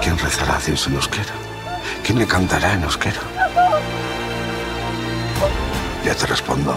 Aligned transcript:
¿Quién 0.00 0.16
rezará 0.18 0.56
a 0.56 0.60
Dios 0.60 0.86
en 0.86 0.94
euskera? 0.94 1.34
¿Quién 2.02 2.18
le 2.18 2.26
cantará 2.26 2.72
en 2.72 2.82
euskera? 2.84 3.20
Ya 6.04 6.14
te 6.14 6.26
respondo. 6.26 6.74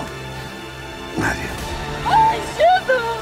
Nadie. 1.17 1.47
¡Ay, 2.05 2.39
Shadow! 2.57 3.15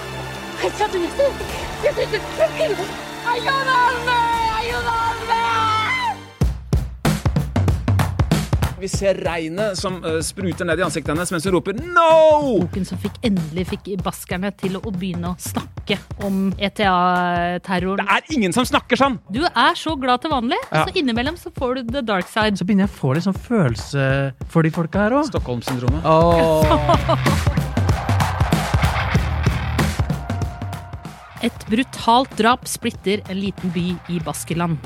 ¡Ay, 3.28 4.72
Vi 8.82 8.88
ser 8.90 9.13
regnet 9.22 9.78
som 9.78 10.00
eh, 10.02 10.16
spruter 10.26 10.66
ned 10.66 10.79
i 10.82 10.82
ansiktet 10.82 11.12
hennes 11.14 11.29
mens 11.29 11.44
hun 11.46 11.54
roper 11.54 11.76
'no'! 11.78 12.64
Boken 12.64 12.86
som 12.90 12.97
fikk 12.97 13.20
endelig 13.28 13.68
fikk 13.76 13.92
baskerne 14.02 14.50
til 14.58 14.79
å 14.79 14.90
begynne 14.90 15.36
å 15.36 15.38
snakke 15.38 16.00
om 16.26 16.50
ETA-terroren. 16.58 18.09
Det 18.09 18.16
er 18.18 18.34
ingen 18.34 18.55
som 18.58 18.66
snakker 18.66 18.98
sånn! 18.98 19.20
Du 19.30 19.46
er 19.46 19.78
så 19.78 19.94
glad 20.02 20.26
til 20.26 20.34
vanlig, 20.34 20.58
og 20.72 20.90
så 20.90 20.98
innimellom 20.98 21.38
så 21.38 21.54
får 21.54 21.78
du 21.78 21.94
the 21.94 22.02
dark 22.02 22.26
side. 22.26 22.58
Så 22.58 22.66
begynner 22.66 22.88
jeg 22.88 22.94
å 22.96 22.98
få 22.98 23.14
litt 23.14 23.30
sånn 23.30 23.38
følelse 23.38 24.34
for 24.50 24.66
de 24.66 24.74
folka 24.74 25.05
her 25.05 25.13
òg. 25.20 25.30
Stockholm-syndromet. 25.30 26.02
Et 31.46 31.66
brutalt 31.70 32.34
drap 32.38 32.66
splitter 32.66 33.22
en 33.30 33.38
liten 33.46 33.70
by 33.77 33.91
i 34.10 34.18
Baskeland. 34.26 34.82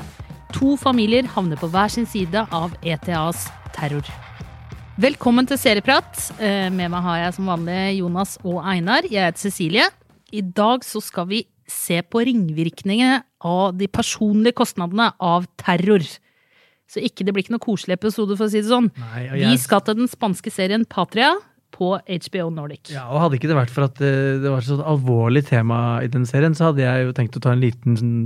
To 0.60 0.76
familier 0.76 1.24
havner 1.32 1.56
på 1.56 1.72
hver 1.72 1.88
sin 1.92 2.04
side 2.08 2.44
av 2.52 2.76
ETAs 2.84 3.48
terror. 3.76 4.08
Velkommen 4.96 5.46
til 5.48 5.60
Serieprat. 5.60 6.16
Eh, 6.40 6.70
Med 6.72 6.90
meg 6.92 7.04
har 7.04 7.18
jeg 7.26 7.34
som 7.36 7.50
vanlig 7.52 7.98
Jonas 7.98 8.38
og 8.42 8.62
Einar. 8.64 9.04
Jeg 9.04 9.28
heter 9.28 9.44
Cecilie. 9.44 9.88
I 10.32 10.40
dag 10.40 10.84
så 10.84 11.02
skal 11.04 11.28
vi 11.28 11.42
se 11.68 12.00
på 12.02 12.22
ringvirkningene 12.24 13.20
av 13.44 13.76
de 13.76 13.88
personlige 13.90 14.56
kostnadene 14.56 15.10
av 15.20 15.44
terror. 15.60 16.04
Så 16.86 17.02
ikke 17.02 17.26
det 17.26 17.34
blir 17.34 17.44
ikke 17.44 17.56
noe 17.56 17.64
koselig 17.64 17.98
episode, 17.98 18.36
for 18.38 18.46
å 18.46 18.52
si 18.52 18.62
det 18.62 18.70
sånn. 18.70 18.88
Nei, 18.94 19.24
jeg... 19.26 19.42
Vi 19.42 19.58
skal 19.58 19.82
til 19.84 19.98
den 19.98 20.10
spanske 20.10 20.52
serien 20.54 20.86
Patria 20.88 21.34
på 21.74 21.94
HBO 21.98 22.46
Nordic. 22.54 22.92
Ja, 22.94 23.06
og 23.10 23.20
Hadde 23.20 23.38
ikke 23.38 23.50
det 23.50 23.58
vært 23.58 23.72
for 23.74 23.88
at 23.88 24.00
eh, 24.04 24.38
det 24.42 24.48
var 24.52 24.62
et 24.62 24.68
så 24.68 24.78
alvorlig 24.80 25.44
tema 25.48 25.98
i 26.04 26.10
den 26.12 26.24
serien, 26.28 26.56
så 26.56 26.70
hadde 26.70 26.84
jeg 26.84 27.08
jo 27.08 27.16
tenkt 27.16 27.36
å 27.36 27.42
ta 27.44 27.52
en 27.52 27.64
liten 27.64 27.98
sånn, 28.00 28.16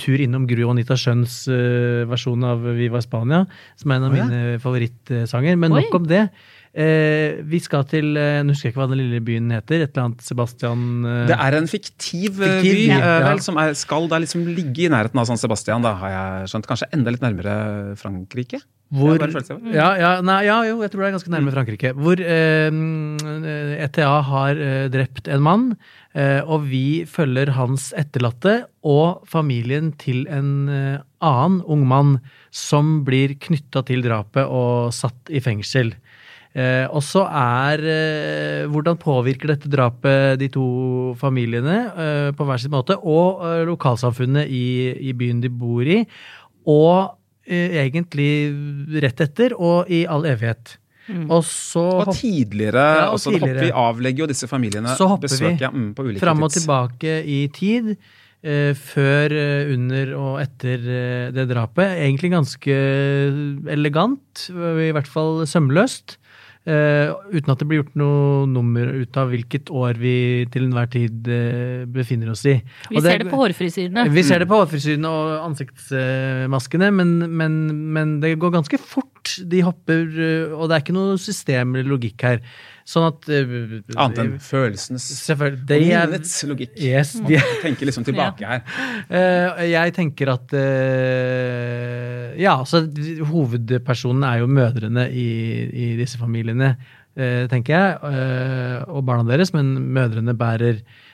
tur 0.00 0.18
innom 0.22 0.46
Gru 0.50 0.64
og 0.64 0.72
Anita 0.74 0.96
Schjønns 0.98 1.42
eh, 1.50 2.06
versjon 2.10 2.46
av 2.46 2.64
Viva 2.78 3.02
Spania, 3.04 3.44
som 3.80 3.92
er 3.92 4.00
en 4.00 4.08
av 4.08 4.14
oh, 4.14 4.18
ja. 4.18 4.30
mine 4.30 4.62
favorittsanger. 4.62 5.60
Men 5.60 5.76
Oi. 5.76 5.84
nok 5.84 6.00
om 6.00 6.08
det. 6.10 6.24
Eh, 6.70 7.40
vi 7.50 7.58
skal 7.58 7.82
til 7.90 8.12
eh, 8.14 8.44
Nå 8.46 8.54
husker 8.54 8.68
jeg 8.68 8.76
ikke 8.76 8.82
hva 8.84 8.90
den 8.92 9.00
lille 9.00 9.22
byen 9.26 9.50
heter. 9.56 9.82
Et 9.82 9.90
eller 9.90 10.04
annet 10.06 10.22
Sebastian 10.22 10.84
eh, 11.02 11.24
Det 11.26 11.38
er 11.42 11.56
en 11.58 11.66
fiktiv, 11.70 12.38
eh, 12.38 12.60
Fiktiv 12.60 12.76
by, 12.76 12.84
ja, 12.86 12.98
eh, 13.00 13.14
ja. 13.16 13.24
vel, 13.26 13.42
som 13.42 13.58
er, 13.58 13.74
skal 13.78 14.06
da 14.10 14.20
liksom 14.22 14.44
ligge 14.46 14.86
i 14.86 14.92
nærheten 14.92 15.18
av 15.18 15.26
San 15.26 15.40
Sebastian. 15.40 15.82
Da 15.86 15.96
har 15.98 16.14
jeg 16.14 16.52
skjønt. 16.52 16.70
Kanskje 16.70 16.90
enda 16.94 17.14
litt 17.14 17.24
nærmere 17.24 17.56
Frankrike? 17.98 18.62
Hvor, 18.90 19.22
av. 19.22 19.66
ja, 19.70 19.88
ja, 19.94 20.08
nei, 20.18 20.40
ja, 20.48 20.56
jo, 20.66 20.80
jeg 20.82 20.90
tror 20.90 21.04
det 21.04 21.08
er 21.08 21.14
ganske 21.14 21.30
nærme 21.30 21.52
Frankrike. 21.54 21.92
Hvor 21.94 22.18
eh, 22.18 22.78
ETA 23.84 24.08
har 24.26 24.58
eh, 24.58 24.86
drept 24.90 25.28
en 25.30 25.44
mann, 25.46 25.66
eh, 26.18 26.40
og 26.42 26.66
vi 26.72 27.04
følger 27.06 27.52
hans 27.54 27.92
etterlatte 27.94 28.64
og 28.82 29.22
familien 29.30 29.92
til 30.00 30.24
en 30.26 30.50
eh, 30.74 30.96
annen 31.22 31.60
ung 31.70 31.84
mann 31.86 32.16
som 32.50 33.04
blir 33.06 33.36
knytta 33.38 33.84
til 33.86 34.02
drapet 34.02 34.50
og 34.50 34.90
satt 34.96 35.30
i 35.30 35.38
fengsel. 35.44 35.94
Eh, 36.58 36.90
og 36.90 37.04
så 37.06 37.22
er 37.30 37.84
eh, 37.86 38.66
Hvordan 38.74 38.98
påvirker 38.98 39.52
dette 39.52 39.70
drapet 39.70 40.34
de 40.42 40.50
to 40.50 41.14
familiene 41.20 42.34
på 42.34 42.42
hver 42.48 42.58
sin 42.58 42.74
måte, 42.74 42.98
og 42.98 43.46
lokalsamfunnet 43.70 44.50
i, 44.50 44.98
i 44.98 45.14
byen 45.14 45.46
de 45.46 45.54
bor 45.62 45.86
i, 45.86 46.02
og 46.66 47.19
egentlig 47.50 48.30
rett 49.02 49.20
etter 49.26 49.54
og 49.58 49.90
i 49.90 50.04
all 50.06 50.24
evighet. 50.30 50.76
Og 51.28 51.42
så 51.42 51.82
Og 52.06 52.14
tidligere, 52.14 52.78
Ja, 52.96 53.06
og 53.08 53.16
også, 53.18 53.32
hopper 53.32 53.46
tidligere. 53.48 53.64
vi 53.66 53.70
avlegger 53.74 54.18
jo 54.22 54.26
disse 54.30 54.46
familiene 54.46 54.92
Så 54.96 55.08
hopper 55.10 55.26
vi 55.40 55.56
ja, 55.58 55.70
mm, 55.74 55.88
på 55.96 56.04
ulike 56.06 56.20
fram 56.22 56.42
og 56.46 56.50
tids- 56.52 56.60
tilbake 56.62 57.14
i 57.26 57.48
tid. 57.48 57.96
eh, 58.42 58.72
før, 58.72 59.32
eh, 59.36 59.72
under 59.74 60.14
og 60.16 60.40
etter 60.40 60.78
eh, 60.78 61.30
det 61.34 61.48
drapet. 61.50 61.90
Egentlig 61.98 62.30
ganske 62.32 62.76
elegant, 63.68 64.46
i 64.48 64.92
hvert 64.94 65.06
fall 65.10 65.42
sømløst. 65.46 66.16
Eh, 66.68 67.12
uten 67.32 67.52
at 67.52 67.62
det 67.62 67.68
blir 67.68 67.82
gjort 67.82 67.96
noe 68.00 68.46
nummer 68.50 68.90
ut 69.00 69.20
av 69.20 69.32
hvilket 69.32 69.70
år 69.72 70.00
vi 70.00 70.14
til 70.52 70.66
enhver 70.68 70.90
tid 70.92 71.30
uh, 71.30 71.86
befinner 71.90 72.32
oss 72.34 72.44
i. 72.48 72.56
Vi 72.90 72.98
Og 72.98 73.06
ser 73.06 73.22
det 73.24 73.30
på 73.30 73.40
hårfrisyrene. 73.40 74.06
Vi 74.12 74.26
ser 74.26 74.44
det 74.44 74.50
på 74.50 74.60
hårfrisyrene 74.60 75.14
og 75.14 75.46
ansiktsmaskene, 75.50 76.90
men, 76.94 77.16
men, 77.30 77.60
men 77.96 78.18
det 78.24 78.36
går 78.40 78.54
ganske 78.58 78.80
fort. 78.80 79.09
De 79.50 79.60
hopper, 79.66 80.04
eh, 80.16 80.52
og 80.56 80.68
det 80.70 80.76
er 80.76 80.84
ikke 80.84 80.94
noe 80.96 81.16
system 81.20 81.74
eller 81.76 81.90
logikk 81.94 82.24
her. 82.26 82.40
Sånn 82.90 83.06
at 83.06 83.28
eh, 83.30 83.50
Annet 84.00 84.18
enn 84.18 84.30
følelsenes 84.42 85.04
Selvfølgelig. 85.28 85.60
og 85.62 85.68
Det 85.70 85.80
minnets 85.84 86.32
logikk. 86.50 86.72
yes, 86.80 87.12
de, 87.22 87.36
Man 87.38 87.60
tenker 87.62 87.86
liksom 87.90 88.06
tilbake 88.08 88.46
her. 88.48 88.64
Eh, 89.20 89.66
jeg 89.70 89.92
tenker 89.96 90.30
at 90.32 90.52
eh, 90.54 92.34
Ja, 92.40 92.56
altså 92.62 92.84
hovedpersonen 93.30 94.24
er 94.26 94.40
jo 94.42 94.48
mødrene 94.50 95.06
i, 95.12 95.28
i 95.70 95.86
disse 95.98 96.18
familiene, 96.20 96.74
eh, 97.18 97.44
tenker 97.50 97.74
jeg. 97.76 97.98
eh, 98.10 98.82
og 98.88 99.04
barna 99.08 99.26
deres, 99.28 99.52
men 99.54 99.74
mødrene 99.94 100.34
bærer, 100.38 100.80
eh, 100.80 101.09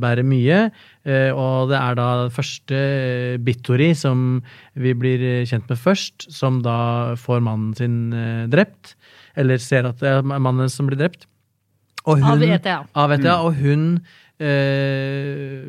bærer 0.00 0.26
mye. 0.26 0.60
Eh, 1.06 1.30
og 1.32 1.70
det 1.70 1.78
er 1.80 1.98
da 1.98 2.08
første 2.34 2.76
eh, 2.80 3.36
Bittori 3.42 3.90
som 3.98 4.40
vi 4.74 4.92
blir 4.98 5.22
eh, 5.22 5.44
kjent 5.48 5.68
med 5.70 5.78
først, 5.80 6.28
som 6.34 6.60
da 6.64 6.76
får 7.20 7.40
mannen 7.46 7.74
sin 7.78 7.98
eh, 8.12 8.46
drept. 8.52 8.94
Eller 9.38 9.60
ser 9.62 9.86
at 9.90 10.00
det 10.02 10.10
er 10.18 10.26
mannen 10.26 10.68
som 10.72 10.88
blir 10.90 10.98
drept. 11.00 11.26
Og 12.08 12.22
Av 12.24 12.40
ETA. 12.42 12.78
Av 12.96 13.12
ETA, 13.12 13.38
og 13.44 13.58
hun 13.60 13.82
eh, 14.40 15.64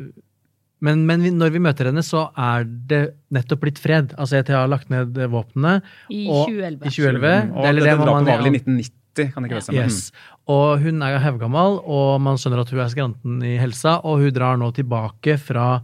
men, 0.82 1.04
men 1.06 1.22
vi, 1.22 1.30
når 1.30 1.52
vi 1.54 1.60
møter 1.62 1.86
henne, 1.90 2.02
så 2.02 2.24
er 2.34 2.64
det 2.90 3.02
nettopp 3.34 3.60
blitt 3.62 3.78
fred. 3.78 4.14
Altså 4.18 4.40
ETA 4.40 4.56
har 4.64 4.70
lagt 4.72 4.88
ned 4.90 5.14
våpnene. 5.30 5.76
I 6.10 6.24
og- 6.26 6.48
2011. 6.48 6.88
I 6.88 6.94
2011. 6.96 7.36
Mm. 7.44 7.52
Og 7.54 7.62
det, 7.62 7.68
det, 7.68 7.76
det, 7.76 7.84
det 7.84 7.92
drapet 8.00 8.08
man- 8.08 8.26
var 8.26 8.42
vel 8.42 8.48
i 8.50 8.56
1990, 8.58 8.96
kan 9.14 9.42
det 9.42 9.50
ikke 9.50 9.58
være 9.60 9.66
stemme? 9.68 9.86
Yes. 9.86 10.12
Og 10.48 10.80
hun 10.82 11.02
er 11.06 11.18
hevgammel, 11.22 11.80
og 11.84 12.20
man 12.24 12.38
skjønner 12.40 12.62
at 12.64 12.70
hun 12.72 12.80
er 12.80 12.88
skranten 12.92 13.42
i 13.46 13.56
helsa, 13.60 13.98
og 14.04 14.22
hun 14.24 14.32
drar 14.34 14.56
nå 14.58 14.72
tilbake 14.74 15.36
fra 15.38 15.82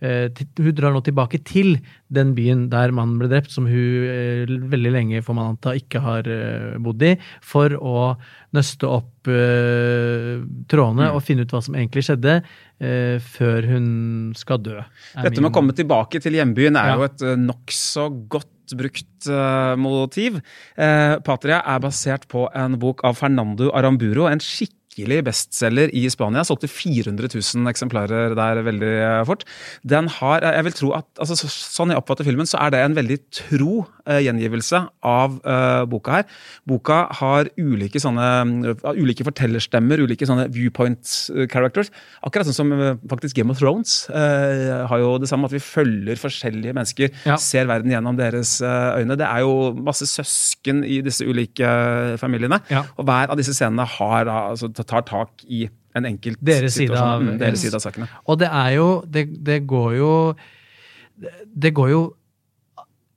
eh, 0.00 0.28
Hun 0.56 0.74
drar 0.78 0.92
nå 0.94 1.00
tilbake 1.02 1.40
til 1.44 1.80
den 2.08 2.30
byen 2.36 2.68
der 2.70 2.92
mannen 2.94 3.18
ble 3.18 3.26
drept, 3.28 3.50
som 3.50 3.66
hun 3.66 4.06
eh, 4.06 4.46
veldig 4.70 4.92
lenge, 4.94 5.22
får 5.26 5.34
man 5.34 5.50
anta, 5.56 5.74
ikke 5.74 5.98
har 6.04 6.28
eh, 6.30 6.76
bodd 6.78 7.02
i, 7.02 7.16
for 7.42 7.74
å 7.74 8.14
nøste 8.54 8.86
opp 8.88 9.28
uh, 9.28 10.38
trådene 10.70 11.08
Mm. 11.10 11.14
og 11.18 11.22
finne 11.26 11.44
ut 11.44 11.50
hva 11.52 11.60
som 11.62 11.74
egentlig 11.76 12.06
skjedde, 12.06 12.38
uh, 12.80 13.16
før 13.20 13.66
hun 13.74 13.88
skal 14.38 14.62
dø. 14.64 14.78
Dette 15.18 15.42
med 15.42 15.50
å 15.50 15.56
komme 15.58 15.74
tilbake 15.76 16.22
til 16.24 16.38
hjembyen 16.38 16.78
er 16.80 16.94
Ja. 16.94 16.96
jo 16.96 17.02
et 17.10 17.26
nokså 17.42 18.06
godt 18.32 18.48
brukt 18.76 19.28
eh, 19.28 19.74
motiv. 19.80 20.40
Eh, 20.76 21.16
Patria 21.24 21.62
er 21.64 21.84
basert 21.84 22.28
på 22.28 22.48
en 22.54 22.78
bok 22.80 23.04
av 23.06 23.18
Fernando 23.20 23.70
Aramburo, 23.76 24.26
en 24.28 24.42
skikkelig 24.42 24.77
bestselger 25.06 25.90
i 25.94 26.08
Spania. 26.10 26.44
Solgte 26.44 26.68
400 26.68 27.28
000 27.30 27.68
eksemplarer 27.70 28.34
der 28.38 28.62
veldig 28.66 28.92
eh, 28.98 29.24
fort. 29.28 29.44
Den 29.86 30.08
har, 30.08 30.40
jeg 30.42 30.64
vil 30.64 30.72
tro 30.72 30.92
at, 30.98 31.06
altså, 31.20 31.36
Sånn 31.48 31.92
jeg 31.92 31.98
oppfatter 32.00 32.24
filmen, 32.26 32.46
så 32.48 32.58
er 32.58 32.70
det 32.74 32.80
en 32.82 32.96
veldig 32.96 33.18
tro 33.30 33.86
eh, 34.08 34.18
gjengivelse 34.24 34.80
av 35.06 35.36
uh, 35.44 35.84
boka 35.88 36.16
her. 36.18 36.24
Boka 36.68 36.98
har 37.20 37.48
ulike 37.60 38.00
sånne, 38.02 38.26
uh, 38.72 38.92
ulike 38.98 39.24
fortellerstemmer, 39.26 40.02
ulike 40.02 40.26
sånne 40.26 40.48
viewpoint 40.54 41.06
characters. 41.52 41.90
Akkurat 42.26 42.48
sånn 42.48 42.56
som 42.56 42.72
faktisk 43.10 43.36
Game 43.38 43.52
of 43.52 43.60
Thrones 43.60 44.06
har 44.10 45.00
jo 45.00 45.12
det 45.20 45.28
samme, 45.30 45.46
at 45.48 45.54
vi 45.54 45.60
følger 45.62 46.18
forskjellige 46.20 46.74
mennesker, 46.76 47.12
Ja. 47.28 47.36
ser 47.40 47.68
verden 47.68 47.92
gjennom 47.92 48.16
deres 48.18 48.58
øyne. 48.62 49.16
Det 49.18 49.26
er 49.26 49.44
jo 49.44 49.72
masse 49.74 50.06
søsken 50.08 50.82
i 50.86 51.00
disse 51.04 51.26
ulike 51.26 51.68
familiene, 52.20 52.60
Ja. 52.70 52.84
og 52.98 53.06
hver 53.06 53.30
av 53.30 53.36
disse 53.38 53.54
scenene 53.54 53.86
har, 53.86 54.24
da, 54.24 54.36
altså, 54.52 54.68
tar 54.88 55.04
tak 55.08 55.44
i 55.48 55.66
en 55.98 56.04
enkelt 56.08 56.38
Deres 56.44 56.74
side 56.76 56.88
situasjon. 56.88 57.08
av- 57.08 57.22
mm, 57.26 57.38
deres 57.40 57.58
yes. 57.58 57.64
side 57.66 57.74
av 57.78 57.82
sakene. 57.84 58.08
Og 58.28 58.38
det 58.42 58.48
er 58.50 58.70
jo 58.76 58.88
Det, 59.08 59.24
det 59.44 59.60
går 59.66 59.96
jo 59.98 60.12
Det 61.58 61.72
går 61.74 61.90
jo 61.90 62.02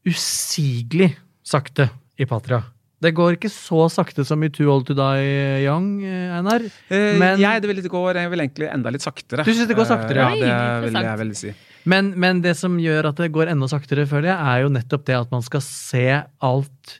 usigelig 0.07 1.12
sakte 1.45 1.89
i 2.18 2.25
Patria. 2.25 2.62
Det 3.01 3.12
går 3.18 3.35
ikke 3.35 3.50
så 3.50 3.88
sakte 3.89 4.23
som 4.25 4.41
i 4.45 4.50
Too 4.53 4.68
Old 4.69 4.85
To 4.88 4.94
Die 4.97 5.63
Young, 5.65 6.03
eh, 6.06 6.35
Einar. 6.38 6.62
Eh, 6.89 7.18
Men- 7.18 7.39
jeg, 7.39 7.62
det 7.62 7.68
vil, 7.69 7.81
går, 7.89 8.13
jeg 8.15 8.29
vil 8.29 8.39
egentlig 8.39 8.69
enda 8.73 8.91
litt 8.91 9.01
saktere. 9.01 9.44
Du 9.44 9.51
synes 9.53 9.68
det 9.68 9.75
går 9.77 9.85
saktere? 9.89 10.18
Eh, 10.33 10.38
Ja, 10.47 10.81
det 10.81 10.91
vil 10.94 11.01
jeg 11.01 11.18
vel 11.18 11.35
si. 11.35 11.53
Men, 11.85 12.13
men 12.19 12.41
det 12.41 12.56
som 12.57 12.77
gjør 12.77 13.09
at 13.09 13.15
det 13.15 13.31
går 13.31 13.47
enda 13.50 13.68
saktere, 13.68 14.06
føler 14.06 14.29
jeg, 14.29 14.38
er 14.38 14.62
jo 14.62 14.69
nettopp 14.69 15.06
det 15.06 15.15
at 15.18 15.31
man 15.31 15.41
skal 15.41 15.62
se 15.62 16.23
alt 16.41 17.00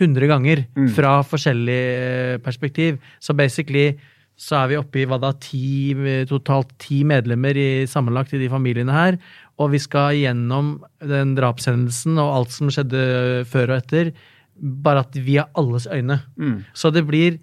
100 0.00 0.26
ganger 0.26 0.66
Mm. 0.74 0.88
fra 0.94 1.22
forskjellig 1.22 1.80
eh, 1.98 2.38
perspektiv. 2.38 2.98
Så 3.20 3.36
basically 3.36 3.98
så 4.42 4.58
er 4.58 4.72
vi 4.72 4.78
oppe 4.80 5.02
i 5.02 5.06
hva 5.06 5.20
da, 5.22 5.30
ti, 5.38 5.94
totalt 6.26 6.74
ti 6.82 7.02
medlemmer 7.06 7.58
i, 7.58 7.70
sammenlagt 7.90 8.34
i 8.34 8.40
de 8.42 8.50
familiene 8.50 8.94
her. 8.94 9.18
og 9.62 9.70
vi 9.70 9.78
skal 9.78 10.16
gjennom 10.18 10.80
den 10.98 11.36
drapshendelsen 11.38 12.18
og 12.18 12.32
alt 12.40 12.54
som 12.54 12.70
skjedde 12.72 13.44
før 13.46 13.70
og 13.70 13.76
etter, 13.78 14.10
bare 14.58 15.04
at 15.04 15.14
vi 15.14 15.36
er 15.38 15.50
alles 15.54 15.86
øyne. 15.86 16.18
Mm. 16.34 16.64
Så 16.74 16.90
det 16.90 17.04
blir 17.06 17.38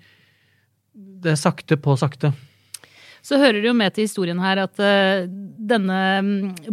det 1.23 1.33
er 1.35 1.39
sakte 1.39 1.77
på 1.79 1.95
sakte. 1.99 2.31
Så 3.25 3.37
hører 3.39 3.59
det 3.59 3.67
jo 3.67 3.75
med 3.75 3.93
til 3.93 4.07
historien 4.07 4.39
her 4.39 4.61
at 4.63 4.79
uh, 4.79 5.27
denne 5.69 5.97
um, 6.23 6.29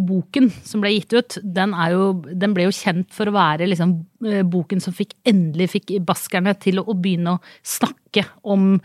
boken 0.08 0.49
som 0.67 0.82
ble 0.82 0.93
gitt 0.94 1.14
ut, 1.17 1.38
den, 1.43 1.75
er 1.75 1.96
jo, 1.96 2.05
den 2.31 2.55
ble 2.55 2.69
jo 2.69 2.75
kjent 2.75 3.11
for 3.14 3.28
å 3.28 3.34
være 3.34 3.67
liksom 3.67 3.96
uh, 4.26 4.43
boken 4.46 4.82
som 4.82 4.94
fikk, 4.94 5.17
endelig 5.26 5.73
fikk 5.75 5.96
baskerne 6.06 6.55
til 6.62 6.81
å, 6.81 6.87
å 6.87 6.94
begynne 6.94 7.34
å 7.37 7.43
snakke 7.67 8.28
om 8.46 8.76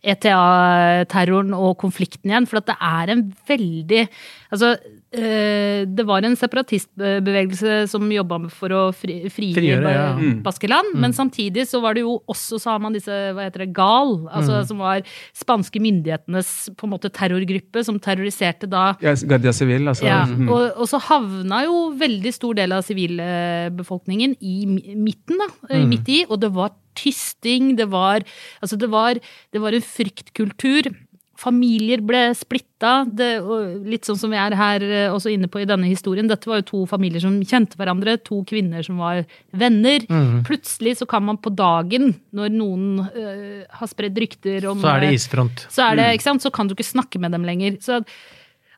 ETA-terroren 0.00 1.52
og 1.56 1.76
konflikten 1.80 2.32
igjen. 2.32 2.48
For 2.48 2.60
at 2.60 2.70
det 2.70 2.78
er 2.80 3.14
en 3.16 3.26
veldig 3.48 4.06
Altså, 4.50 4.72
eh, 5.14 5.86
det 5.86 6.04
var 6.08 6.24
en 6.26 6.34
separatistbevegelse 6.34 7.84
som 7.90 8.08
jobba 8.10 8.40
for 8.50 8.74
å 8.74 8.80
fri, 8.90 9.20
Frigjøre, 9.30 9.92
ja. 9.94 10.08
Mm. 10.18 10.40
Baskeland, 10.42 10.96
men 10.98 11.14
samtidig 11.14 11.68
så 11.70 11.78
var 11.84 11.94
det 11.94 12.02
jo 12.02 12.16
også, 12.26 12.58
så 12.58 12.72
har 12.72 12.80
man 12.82 12.96
disse, 12.96 13.14
hva 13.36 13.46
heter 13.46 13.62
det, 13.62 13.68
GAL, 13.76 14.16
altså 14.26 14.64
som 14.66 14.82
var 14.82 15.06
spanske 15.38 15.82
myndighetenes 15.82 16.50
på 16.74 16.88
en 16.88 16.94
måte 16.96 17.12
terrorgruppe 17.14 17.84
som 17.86 18.02
terroriserte 18.02 18.66
da 18.70 18.96
Ja, 19.04 19.14
Guardia 19.14 19.54
Civil, 19.54 19.86
altså. 19.86 20.08
ja, 20.08 20.24
mm. 20.26 20.50
og, 20.50 20.66
og 20.82 20.90
så 20.90 20.98
havna 21.06 21.62
jo 21.68 21.78
veldig 22.00 22.34
stor 22.34 22.58
del 22.58 22.74
av 22.74 22.82
sivilbefolkningen 22.90 24.34
i 24.42 24.56
midten, 24.98 25.38
da. 25.38 25.50
eh, 25.70 25.86
Midt 25.86 26.10
i, 26.10 26.24
og 26.26 26.42
det 26.42 26.50
var 26.58 26.74
tysting, 27.00 27.74
det 27.80 27.90
var 27.92 28.24
Altså, 28.60 28.76
det 28.76 28.90
var, 28.92 29.20
det 29.52 29.62
var 29.62 29.76
en 29.76 29.84
fryktkultur. 29.84 30.90
Familier 31.40 32.02
ble 32.04 32.18
splitta, 32.36 33.06
litt 33.88 34.04
sånn 34.04 34.18
som 34.20 34.32
vi 34.32 34.36
er 34.36 34.52
her 34.58 34.82
eh, 34.84 35.12
også 35.12 35.30
inne 35.32 35.48
på 35.48 35.62
i 35.62 35.68
denne 35.68 35.88
historien. 35.88 36.28
Dette 36.28 36.50
var 36.50 36.60
jo 36.60 36.66
to 36.68 36.80
familier 36.90 37.22
som 37.22 37.38
kjente 37.40 37.80
hverandre, 37.80 38.18
to 38.26 38.42
kvinner 38.48 38.84
som 38.84 39.00
var 39.00 39.22
venner. 39.56 40.04
Mm. 40.10 40.42
Plutselig 40.48 40.98
så 41.00 41.08
kan 41.08 41.24
man 41.24 41.40
på 41.40 41.52
dagen, 41.56 42.12
når 42.36 42.52
noen 42.58 43.06
øh, 43.08 43.62
har 43.72 43.88
spredd 43.88 44.20
rykter 44.20 44.68
om 44.68 44.84
Så 44.84 44.92
er 44.92 45.06
det 45.06 45.14
eh, 45.14 45.16
isfront. 45.16 45.64
så, 45.70 45.88
er 45.88 46.02
det, 46.02 46.10
sant? 46.26 46.44
så 46.44 46.52
kan 46.52 46.68
du 46.68 46.76
ikke 46.76 46.90
snakke 46.90 47.22
med 47.22 47.32
dem 47.32 47.48
lenger. 47.48 47.80
Så, 47.80 48.02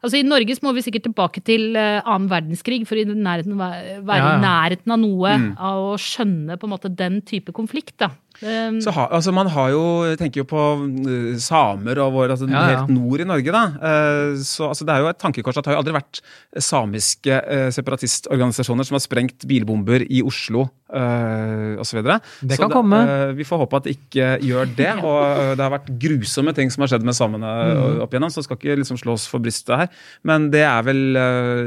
altså, 0.02 0.18
I 0.18 0.26
Norge 0.26 0.56
så 0.58 0.66
må 0.66 0.74
vi 0.76 0.84
sikkert 0.84 1.06
tilbake 1.08 1.42
til 1.46 1.78
eh, 1.78 2.02
annen 2.02 2.28
verdenskrig 2.30 2.82
for 2.88 3.00
i 3.00 3.06
nærheten, 3.08 3.56
være 3.58 4.34
i 4.34 4.42
nærheten 4.42 4.94
av 4.94 5.00
noe, 5.02 5.36
av 5.56 5.92
å 5.92 5.96
skjønne 6.00 6.58
på 6.58 6.68
en 6.68 6.74
måte 6.74 6.92
den 6.92 7.22
type 7.26 7.54
konflikt. 7.56 7.96
da. 8.02 8.12
Um, 8.42 8.80
Så 8.82 8.90
ha, 8.96 9.04
altså 9.14 9.32
man 9.34 9.46
har 9.54 9.70
jo, 9.70 9.82
tenker 10.18 10.42
jo 10.42 10.46
på 10.50 10.62
eh, 11.06 11.36
samer 11.38 12.00
og 12.02 12.12
vår, 12.16 12.32
altså 12.34 12.48
Ja, 12.50 12.52
ja. 12.58 12.76
helt 12.80 12.90
nord 12.90 13.20
i 13.22 13.26
Norge. 13.28 13.52
da. 13.54 13.64
Eh, 13.78 14.36
så 14.42 14.68
altså 14.72 14.84
Det 14.88 14.94
er 14.96 15.04
jo 15.04 15.10
et 15.12 15.18
tankekors 15.22 15.56
at 15.60 15.64
det 15.64 15.70
har 15.72 15.76
jo 15.78 15.82
aldri 15.84 15.94
vært 15.94 16.20
samiske 16.58 17.30
eh, 17.38 17.68
separatistorganisasjoner 17.70 18.84
som 18.88 18.98
har 18.98 19.04
sprengt 19.04 19.46
bilbomber 19.48 20.02
i 20.10 20.22
Oslo 20.26 20.66
uh, 20.92 21.78
osv. 21.80 22.02
Det 22.42 22.58
kan 22.60 22.70
komme. 22.72 22.98
vi 23.38 23.46
får 23.48 23.62
håpe 23.62 23.78
at 23.78 23.86
det 23.86 23.94
ikke 23.96 24.26
gjør 24.44 24.72
det. 24.76 24.90
og 25.08 25.56
Det 25.56 25.62
har 25.64 25.72
vært 25.72 25.92
grusomme 26.02 26.52
ting 26.56 26.70
som 26.72 26.84
har 26.84 26.92
skjedd 26.92 27.06
med 27.06 27.16
samene 27.16 27.52
Mm. 27.62 28.00
opp 28.04 28.12
igjennom, 28.12 28.30
så 28.32 28.42
skal 28.44 28.56
ikke 28.58 28.74
liksom 28.80 28.98
slås 29.00 29.24
for 29.30 29.40
brystet 29.42 29.76
her. 29.76 29.88
Men 30.26 30.48
det 30.52 30.62
er 30.66 30.82
vel 30.84 31.16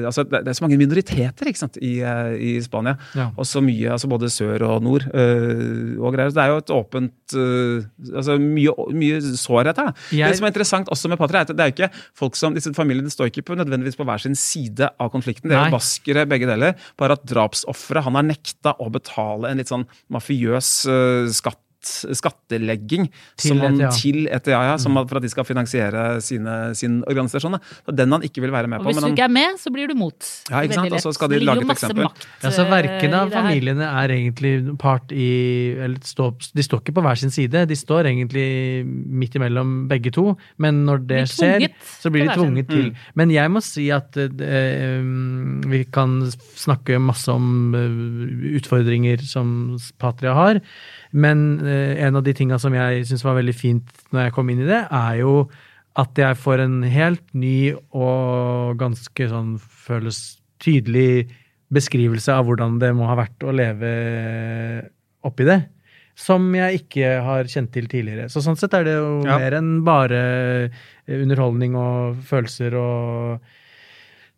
altså 0.05 0.23
det, 0.27 0.41
det 0.45 0.51
er 0.51 0.57
så 0.57 0.65
mange 0.65 0.77
minoriteter 0.79 1.49
ikke 1.49 1.61
sant, 1.61 1.77
i, 1.81 1.97
i 2.01 2.51
Spania. 2.63 2.95
Ja. 3.17 3.29
Og 3.39 3.47
så 3.47 3.61
mye, 3.63 3.89
altså 3.95 4.09
både 4.11 4.29
sør 4.33 4.65
og 4.67 4.83
nord. 4.85 5.05
og 5.09 6.13
greier. 6.15 6.29
Så 6.31 6.37
det 6.37 6.43
er 6.45 6.51
jo 6.53 6.64
et 6.65 6.73
åpent 6.75 7.35
uh, 7.37 7.85
altså 8.17 8.35
Mye, 8.41 8.73
mye 8.97 9.21
sårhet 9.39 9.77
her. 9.81 9.93
Jeg- 10.11 10.29
Det 10.33 10.37
som 10.41 10.45
er 10.49 10.51
interessant 10.53 10.89
også 10.91 11.09
med 11.13 11.17
Patria, 11.21 11.41
er 11.45 11.49
at 11.49 11.55
det 11.55 11.59
er 11.63 11.71
jo 11.71 11.75
ikke 11.77 11.91
folk 12.17 12.35
som, 12.35 12.53
disse 12.57 12.73
familiene 12.75 13.09
står 13.13 13.29
ikke 13.31 13.45
på, 13.45 13.55
nødvendigvis 13.61 13.95
på 13.99 14.05
hver 14.09 14.19
sin 14.25 14.35
side 14.35 14.89
av 14.99 15.11
konflikten. 15.13 15.49
Det 15.49 15.55
er 15.57 15.69
jo 15.69 15.77
baskere, 15.77 16.25
begge 16.27 16.49
deler. 16.49 16.75
Bare 16.97 17.13
at 17.19 17.25
drapsofferet 17.29 18.03
han 18.09 18.15
har 18.19 18.23
nekta 18.27 18.75
å 18.81 18.89
betale 18.91 19.49
en 19.53 19.57
litt 19.61 19.69
sånn 19.71 19.85
mafiøs 20.11 20.73
uh, 20.89 21.29
skatt 21.31 21.59
skattelegging 21.85 23.07
Til 23.37 23.53
som 23.53 23.61
ETA. 23.67 23.89
til 23.95 24.27
ETA, 24.27 24.61
ja, 24.71 24.75
som 24.81 24.95
for 25.07 25.19
at 25.19 25.25
de 25.25 25.31
skal 25.31 25.45
finansiere 25.47 26.05
sine, 26.25 26.73
sin 26.77 27.01
organisasjon. 27.07 27.57
Da. 27.57 27.91
Den 28.03 28.11
han 28.15 28.25
ikke 28.25 28.41
vil 28.45 28.51
være 28.53 28.67
med 28.71 28.79
og 28.79 28.85
på. 28.85 28.89
hvis 28.91 28.95
men 28.95 29.03
du 29.03 29.07
han- 29.09 29.17
ikke 29.17 29.27
er 29.29 29.33
med, 29.35 29.59
så 29.61 29.71
blir 29.73 29.87
du 29.87 29.95
mot. 29.95 30.19
Ja, 30.49 30.61
ikke 30.65 30.73
sant? 30.79 30.93
Og 30.93 30.99
så 31.01 31.13
skal 31.13 31.29
de 31.29 31.39
lage 31.39 31.61
et 31.63 31.69
eksempel. 31.75 32.03
makt, 32.07 32.27
Ja, 32.43 32.49
så 32.49 32.65
eh, 32.65 32.71
Verken 32.75 33.13
av 33.13 33.31
familiene 33.31 33.85
er 33.85 34.07
egentlig 34.09 34.77
part 34.77 35.11
i 35.11 35.75
eller 35.79 35.99
stå, 36.03 36.33
De 36.55 36.61
står 36.63 36.81
ikke 36.81 36.93
på 36.95 37.01
hver 37.05 37.17
sin 37.17 37.29
side, 37.31 37.65
de 37.67 37.75
står 37.75 38.05
egentlig 38.05 38.85
midt 38.85 39.35
imellom 39.35 39.87
begge 39.87 40.11
to. 40.11 40.37
Men 40.57 40.85
når 40.85 40.97
det 41.07 41.21
de 41.25 41.31
skjer, 41.31 41.69
så 42.01 42.11
blir 42.11 42.27
de 42.27 42.35
tvunget 42.35 42.67
til. 42.69 42.93
Men 43.15 43.29
jeg 43.31 43.49
må 43.51 43.61
si 43.63 43.89
at 43.91 44.15
eh, 44.17 44.99
um, 44.99 45.61
vi 45.65 45.83
kan 45.85 46.21
snakke 46.55 46.99
masse 47.01 47.27
om 47.31 47.73
eh, 47.75 48.59
utfordringer 48.59 49.21
som 49.25 49.77
Patria 49.99 50.33
har, 50.33 50.61
men 51.15 51.45
eh, 51.63 51.95
en 52.05 52.17
av 52.19 52.25
de 52.25 52.33
tinga 52.35 52.57
som 52.59 52.73
jeg 52.75 53.05
syns 53.07 53.23
var 53.23 53.37
veldig 53.39 53.53
fint 53.55 53.91
når 54.11 54.25
jeg 54.27 54.33
kom 54.35 54.49
inn 54.51 54.65
i 54.65 54.67
det, 54.67 54.81
er 54.91 55.21
jo 55.21 55.35
at 55.95 56.17
jeg 56.19 56.35
får 56.35 56.59
en 56.65 56.81
helt 56.91 57.23
ny 57.33 57.71
og 57.95 58.75
ganske 58.81 59.29
sånn 59.31 59.53
føles 59.63 60.17
tydelig 60.59 61.29
beskrivelse 61.71 62.33
av 62.35 62.45
hvordan 62.49 62.75
det 62.83 62.89
må 62.97 63.07
ha 63.07 63.15
vært 63.21 63.45
å 63.47 63.53
leve 63.55 63.93
oppi 65.25 65.47
det. 65.47 65.61
Som 66.15 66.47
jeg 66.55 66.81
ikke 66.83 67.13
har 67.25 67.47
kjent 67.51 67.71
til 67.75 67.87
tidligere. 67.91 68.29
Så 68.31 68.39
sånn 68.43 68.55
sett 68.59 68.75
er 68.77 68.85
det 68.87 68.93
jo 68.95 69.23
Ja. 69.25 69.37
mer 69.39 69.55
enn 69.57 69.71
bare 69.83 70.19
eh, 70.67 71.15
underholdning 71.21 71.75
og 71.75 72.19
følelser 72.23 72.75
og 72.79 73.41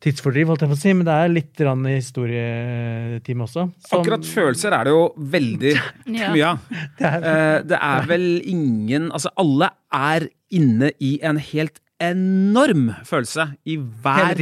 tidsfordriv, 0.04 0.48
holdt 0.52 0.62
jeg 0.62 0.70
på 0.70 0.76
å 0.78 0.82
si. 0.82 0.94
Men 0.94 1.06
det 1.08 1.14
er 1.16 1.32
litt 1.34 1.62
historietime 1.98 3.44
også. 3.48 3.72
som- 3.88 4.02
Akkurat 4.02 4.26
følelser 4.26 4.72
er 4.74 4.84
det 4.86 4.94
jo 4.94 5.14
veldig 5.18 5.74
Ja. 6.20 6.34
mye 6.34 6.46
av. 6.46 6.60
Det 6.98 7.06
er, 7.06 7.18
Eh, 7.28 7.62
Det 7.64 7.78
er 7.82 8.02
vel 8.08 8.42
ingen 8.46 9.12
Altså, 9.12 9.28
alle 9.38 9.70
er 9.92 10.30
inne 10.52 10.92
i 11.02 11.20
en 11.24 11.38
helt 11.38 11.80
enorm 12.00 12.92
følelse 13.08 13.50
i 13.66 13.78
hver 13.78 14.36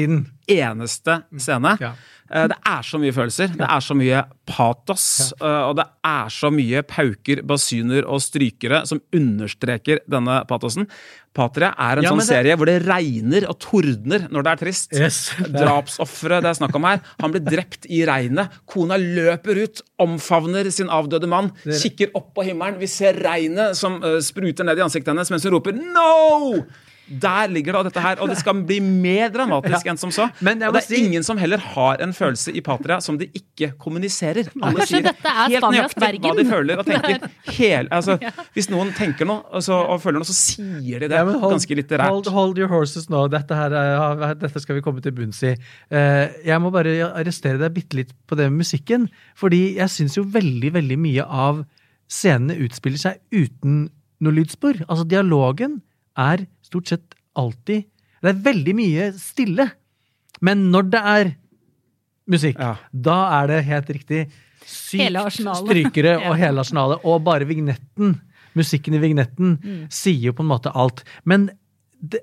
eneste 0.52 1.22
scene. 1.40 1.78
Ja. 1.82 1.94
Eh, 2.30 2.48
Det 2.50 2.58
er 2.66 2.82
så 2.84 2.98
mye 3.00 3.14
følelser. 3.14 3.52
Det 3.56 3.66
er 3.70 3.82
så 3.86 3.96
mye 3.96 4.24
patos. 4.50 5.34
Ja. 5.40 5.70
Og 5.70 5.76
det 5.78 5.86
er 6.04 6.28
så 6.34 6.50
mye 6.52 6.82
pauker, 6.84 7.42
basuner 7.46 8.04
og 8.10 8.20
strykere 8.22 8.84
som 8.90 9.00
understreker 9.14 10.00
denne 10.10 10.42
patosen. 10.50 10.88
Patria 11.36 11.74
er 11.78 11.98
en 11.98 12.04
Ja, 12.04 12.10
sånn 12.12 12.20
det- 12.20 12.28
serie 12.28 12.56
hvor 12.58 12.66
det 12.66 12.86
regner 12.86 13.48
og 13.50 13.60
tordner 13.60 14.28
når 14.32 14.44
det 14.44 14.52
er 14.52 14.58
trist. 14.66 14.94
Yes. 14.94 15.30
Drapsofferet 15.60 16.42
det 16.42 16.50
er 16.50 16.60
snakk 16.60 16.76
om 16.76 16.84
her, 16.84 17.02
han 17.20 17.32
blir 17.32 17.44
drept 17.46 17.86
i 17.90 18.06
regnet. 18.06 18.50
Kona 18.66 18.96
løper 18.98 19.64
ut, 19.64 19.82
omfavner 20.00 20.72
sin 20.72 20.88
avdøde 20.88 21.28
mann, 21.28 21.52
kikker 21.66 22.12
opp 22.16 22.34
på 22.36 22.44
himmelen. 22.46 22.80
Vi 22.80 22.88
ser 22.88 23.14
regnet 23.14 23.76
som 23.76 24.02
eh, 24.04 24.20
spruter 24.20 24.64
ned 24.66 24.78
i 24.78 24.82
ansiktet 24.82 25.08
hennes 25.14 25.30
mens 25.32 25.44
hun 25.44 25.54
roper 25.54 25.74
'no'! 25.74 26.66
Der 27.08 27.48
ligger 27.54 27.74
da 27.78 27.84
dette 27.86 28.02
her, 28.02 28.18
og 28.24 28.30
det 28.32 28.38
skal 28.40 28.64
bli 28.66 28.80
mer 28.82 29.30
dramatisk 29.30 29.86
enn 29.92 29.98
som 30.02 30.10
så. 30.16 30.26
Men 30.42 30.64
og 30.66 30.74
det 30.74 30.82
er 30.84 30.88
si- 30.88 31.02
ingen 31.06 31.24
som 31.24 31.38
heller 31.38 31.62
har 31.62 32.02
en 32.02 32.14
følelse 32.18 32.50
i 32.58 32.62
Patria 32.66 32.98
som 33.02 33.18
de 33.22 33.28
ikke 33.38 33.74
kommuniserer. 33.78 34.48
Alle 34.58 34.80
Kanskje 34.82 34.88
sier 34.88 35.06
dette 35.06 35.30
er 35.30 35.52
helt 35.54 35.68
nøyaktig 35.76 36.20
hva 36.24 36.32
de 36.40 36.46
føler 36.50 36.82
og 36.82 36.86
tenker. 36.90 37.28
Hele, 37.60 37.88
altså, 37.94 38.18
hvis 38.58 38.70
noen 38.74 38.90
tenker 38.98 39.30
noe 39.30 39.44
og, 39.54 39.70
og 39.70 40.02
føler 40.02 40.18
noe, 40.24 40.30
så 40.32 40.34
sier 40.38 41.04
de 41.06 41.12
det 41.12 41.20
Ja, 41.20 41.24
hold- 41.30 41.54
ganske 41.56 41.78
litterært. 41.78 42.10
Hold, 42.10 42.32
hold 42.34 42.58
your 42.64 42.72
horses 42.74 43.06
nå. 43.14 43.28
Dette, 43.30 43.54
her 43.62 43.78
er, 43.78 43.92
ja, 43.94 44.34
dette 44.42 44.64
skal 44.66 44.80
vi 44.80 44.84
komme 44.86 45.04
til 45.06 45.14
bunns 45.16 45.44
i. 45.46 45.54
Eh, 45.94 46.26
jeg 46.50 46.58
må 46.64 46.74
bare 46.74 46.96
arrestere 47.12 47.62
deg 47.62 47.74
bitte 47.78 48.02
litt 48.02 48.16
på 48.26 48.36
det 48.40 48.50
med 48.50 48.64
musikken. 48.66 49.06
Fordi 49.38 49.76
jeg 49.78 49.94
syns 49.94 50.18
jo 50.18 50.26
veldig, 50.26 50.74
veldig 50.82 50.98
mye 51.06 51.26
av 51.30 51.62
scenene 52.10 52.58
utspiller 52.66 53.02
seg 53.02 53.22
uten 53.34 53.86
noe 54.26 54.36
lydspor. 54.42 54.82
Altså, 54.90 55.06
dialogen 55.10 55.80
er 56.18 56.46
stort 56.66 56.88
sett 56.92 57.16
alltid 57.36 57.86
Det 58.22 58.32
er 58.32 58.40
veldig 58.46 58.74
mye 58.76 59.08
stille. 59.22 59.68
Men 60.42 60.64
når 60.72 60.90
det 60.90 61.02
er 61.06 61.34
musikk, 62.28 62.58
Ja. 62.60 62.76
da 62.92 63.18
er 63.44 63.48
det 63.52 63.60
helt 63.68 63.90
riktig 63.94 64.22
sykt 64.66 65.36
strykere 65.38 66.16
Ja. 66.22 66.30
og 66.32 66.38
hele 66.42 66.60
arsenalet. 66.64 67.04
Og 67.06 67.22
bare 67.24 67.46
vignetten, 67.46 68.16
musikken 68.56 68.96
i 68.98 69.02
vignetten, 69.04 69.60
Mm. 69.62 69.86
sier 69.92 70.32
jo 70.32 70.34
på 70.34 70.42
en 70.42 70.50
måte 70.50 70.72
alt. 70.74 71.04
Men 71.24 71.52
det, 72.02 72.22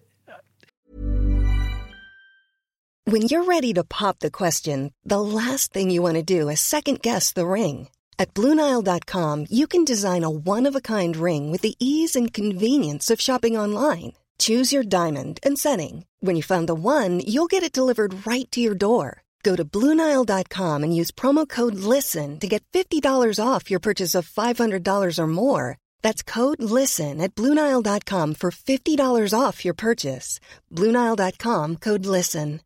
When 3.04 3.22
you're 3.22 3.44
ready 3.44 3.72
to 3.74 3.84
pop 3.84 4.20
the 4.20 4.30
question, 4.30 4.92
the 5.04 5.20
last 5.20 5.72
thing 5.72 5.90
you 5.90 6.02
want 6.02 6.16
to 6.16 6.22
do 6.22 6.48
is 6.48 6.60
second 6.60 7.02
guess 7.02 7.32
the 7.32 7.46
ring. 7.46 7.88
At 8.18 8.34
Bluenile.com, 8.34 9.46
you 9.50 9.66
can 9.66 9.84
design 9.84 10.22
a 10.24 10.30
one 10.30 10.66
of 10.68 10.76
a 10.76 10.80
kind 10.80 11.16
ring 11.16 11.50
with 11.50 11.62
the 11.62 11.74
ease 11.80 12.14
and 12.14 12.32
convenience 12.32 13.10
of 13.10 13.20
shopping 13.20 13.56
online. 13.58 14.12
Choose 14.38 14.72
your 14.72 14.84
diamond 14.84 15.40
and 15.42 15.58
setting. 15.58 16.06
When 16.20 16.36
you 16.36 16.42
find 16.44 16.68
the 16.68 16.74
one, 16.74 17.18
you'll 17.26 17.50
get 17.50 17.64
it 17.64 17.72
delivered 17.72 18.24
right 18.24 18.48
to 18.52 18.60
your 18.60 18.76
door. 18.76 19.22
Go 19.42 19.56
to 19.56 19.64
Bluenile.com 19.64 20.84
and 20.84 20.96
use 20.96 21.10
promo 21.10 21.48
code 21.48 21.74
LISTEN 21.74 22.38
to 22.38 22.46
get 22.46 22.62
$50 22.72 23.02
off 23.44 23.72
your 23.72 23.80
purchase 23.80 24.14
of 24.14 24.30
$500 24.30 25.18
or 25.18 25.26
more. 25.26 25.78
That's 26.00 26.22
code 26.22 26.62
LISTEN 26.62 27.20
at 27.20 27.34
Bluenile.com 27.34 28.34
for 28.34 28.52
$50 28.52 29.34
off 29.36 29.64
your 29.64 29.74
purchase. 29.74 30.38
Bluenile.com 30.70 31.76
code 31.76 32.06
LISTEN. 32.06 32.60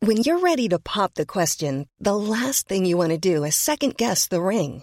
When 0.00 0.16
you're 0.16 0.40
ready 0.40 0.68
to 0.70 0.80
pop 0.80 1.14
the 1.14 1.24
question, 1.24 1.86
the 2.00 2.16
last 2.16 2.66
thing 2.66 2.84
you 2.84 2.96
want 2.96 3.10
to 3.10 3.18
do 3.18 3.44
is 3.44 3.54
second 3.54 3.96
guess 3.96 4.26
the 4.26 4.42
ring 4.42 4.82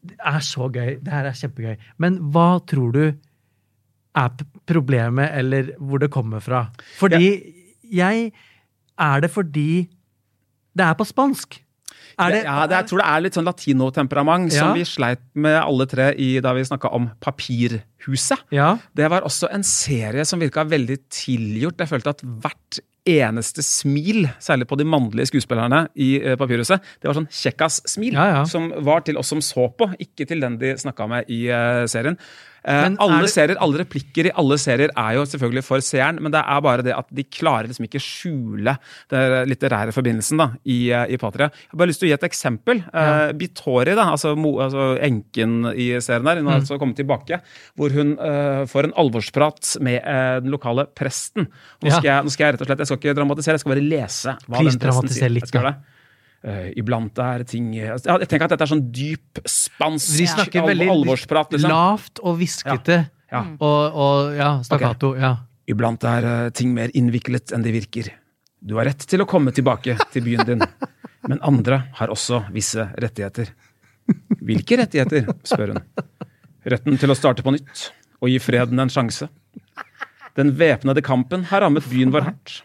Det 0.00 0.16
er 0.16 0.44
så 0.44 0.68
gøy. 0.72 0.96
Det 1.04 1.12
her 1.12 1.28
er 1.28 1.36
kjempegøy. 1.36 1.76
Men 1.98 2.18
hva 2.32 2.58
tror 2.68 2.92
du 2.94 3.02
er 4.16 4.44
problemet, 4.66 5.28
eller 5.38 5.74
hvor 5.78 6.00
det 6.02 6.10
kommer 6.10 6.40
fra? 6.40 6.68
Fordi 6.98 7.54
jeg 7.92 8.32
Er 9.00 9.20
det 9.20 9.30
fordi 9.30 9.88
det 10.76 10.84
er 10.84 10.92
på 10.92 11.04
spansk? 11.08 11.56
Det, 12.20 12.42
ja, 12.44 12.56
det, 12.68 12.76
jeg 12.76 12.88
tror 12.90 13.00
det 13.00 13.08
er 13.08 13.22
litt 13.24 13.36
sånn 13.38 13.48
latinotemperament 13.48 14.52
som 14.52 14.74
vi 14.76 14.84
sleit 14.88 15.22
med 15.40 15.56
alle 15.62 15.86
tre 15.88 16.10
i, 16.20 16.34
da 16.44 16.52
vi 16.56 16.66
snakka 16.68 16.90
om 16.96 17.08
Papirhuset. 17.24 18.44
Ja. 18.52 18.74
Det 18.96 19.08
var 19.12 19.24
også 19.28 19.48
en 19.54 19.64
serie 19.66 20.26
som 20.28 20.42
virka 20.42 20.66
veldig 20.68 20.98
tilgjort. 21.08 21.80
Jeg 21.80 21.92
følte 21.94 22.12
at 22.12 22.24
hvert 22.26 22.82
eneste 23.08 23.64
smil, 23.64 24.28
særlig 24.42 24.68
på 24.68 24.76
de 24.76 24.84
mannlige 24.84 25.30
skuespillerne 25.30 25.86
i 25.96 26.10
eh, 26.20 26.36
Papirhuset, 26.38 26.84
det 27.00 27.08
var 27.08 27.16
sånn 27.16 27.30
kjekkas-smil. 27.32 28.16
Ja, 28.18 28.26
ja. 28.34 28.44
Som 28.48 28.68
var 28.84 29.04
til 29.06 29.18
oss 29.20 29.32
som 29.32 29.40
så 29.44 29.70
på, 29.72 29.88
ikke 30.02 30.28
til 30.28 30.44
den 30.44 30.58
de 30.60 30.74
snakka 30.80 31.08
med 31.10 31.32
i 31.32 31.46
eh, 31.48 31.86
serien. 31.90 32.18
Eh, 32.64 32.82
Men 32.82 32.96
alle 33.00 33.22
det- 33.22 33.30
serier, 33.32 33.56
alle 33.60 33.78
replikker 33.84 34.26
i 34.26 34.32
alle 34.36 34.58
serier 34.58 34.90
er 34.96 35.14
jo 35.16 35.22
selvfølgelig 35.24 35.64
for 35.64 35.78
seeren, 35.80 36.20
men 36.20 36.30
det 36.32 36.42
er 36.44 36.60
bare 36.60 36.82
det 36.82 36.92
at 36.96 37.06
de 37.12 37.24
klarer 37.24 37.68
liksom 37.68 37.86
ikke 37.88 38.00
skjule 38.02 38.76
den 39.10 39.48
litterære 39.48 39.92
forbindelsen 39.96 40.36
da, 40.38 40.50
i, 40.66 40.90
eh, 40.92 41.06
i 41.14 41.16
Patria. 41.16 41.48
Jeg 41.48 41.70
har 41.72 41.78
bare 41.78 41.88
lyst 41.88 42.00
til 42.00 42.08
å 42.08 42.10
gi 42.10 42.18
et 42.18 42.28
eksempel. 42.30 42.84
Eh, 42.92 43.32
Bitori, 43.32 43.94
da, 43.94 44.10
altså, 44.12 44.36
mo, 44.36 44.58
altså 44.60 44.98
enken 45.00 45.66
i 45.74 45.88
serien 46.00 46.24
der, 46.24 46.36
hun 46.36 46.44
Mm. 46.44 46.50
har 46.52 46.60
altså 46.60 46.78
kommet 46.78 46.96
tilbake, 46.96 47.40
hvor 47.76 47.90
hun 47.92 48.18
uh, 48.18 48.64
får 48.66 48.84
en 48.84 48.92
alvorsprat 48.92 49.80
med 49.80 50.02
uh, 50.04 50.40
den 50.40 50.50
lokale 50.50 50.86
presten. 50.94 51.46
Nå 51.82 51.88
Ja. 51.88 51.96
skal, 51.98 52.02
jeg, 52.10 52.24
nå 52.24 52.30
skal 52.30 52.44
jeg 52.46 52.52
rett 52.54 52.60
og 52.60 52.66
slett, 52.66 52.78
jeg 52.78 52.86
skal 52.86 52.98
ikke 52.98 53.16
dramatisere, 53.16 53.52
jeg 53.56 53.60
skal 53.60 53.74
bare 53.74 53.88
lese 53.88 54.36
hva 54.48 54.58
Please, 54.60 54.76
den 54.78 54.88
presten 54.88 55.08
sier. 55.08 55.28
litt, 55.30 55.42
Jeg 55.44 55.48
skal 55.48 55.62
det. 55.62 55.74
Eh, 56.40 56.70
iblant 56.80 57.18
er 57.20 57.42
ting 57.44 57.66
ja, 57.76 57.98
Jeg 58.00 58.28
tenker 58.30 58.46
at 58.46 58.54
dette 58.54 58.64
er 58.64 58.70
sånn 58.70 58.86
dyp 58.96 59.42
spansk 59.44 60.14
De 60.22 60.28
snakker 60.30 60.62
al 60.62 60.70
veldig 60.70 60.86
alvorsprat. 60.94 61.52
Liksom. 61.52 61.68
lavt 61.68 62.22
og 62.24 62.38
hviskete. 62.40 62.96
Ja. 63.30 63.42
Og, 63.60 63.98
og 64.04 64.38
ja, 64.38 64.54
stakkato. 64.64 65.12
Ja. 65.20 65.34
Iblant 65.70 66.06
er 66.08 66.26
uh, 66.26 66.48
ting 66.56 66.72
mer 66.74 66.92
innviklet 66.96 67.52
enn 67.54 67.66
de 67.66 67.74
virker. 67.74 68.08
Du 68.60 68.78
har 68.80 68.88
rett 68.88 69.04
til 69.08 69.20
å 69.22 69.28
komme 69.28 69.52
tilbake 69.56 69.98
til 70.14 70.24
byen 70.24 70.48
din, 70.48 70.64
men 71.28 71.44
andre 71.46 71.84
har 72.00 72.12
også 72.12 72.42
visse 72.54 72.88
rettigheter. 73.00 73.52
Hvilke 74.40 74.80
rettigheter? 74.80 75.28
spør 75.46 75.76
hun. 75.76 75.84
Retten 76.72 76.98
til 77.00 77.12
å 77.12 77.16
starte 77.16 77.44
på 77.44 77.52
nytt 77.54 77.90
og 78.20 78.32
gi 78.32 78.40
freden 78.42 78.80
en 78.80 78.92
sjanse. 78.92 79.28
Den 80.36 80.52
væpnede 80.56 81.04
kampen 81.04 81.46
har 81.52 81.64
rammet 81.64 81.86
byen 81.90 82.12
vår 82.14 82.30
hardt. 82.30 82.60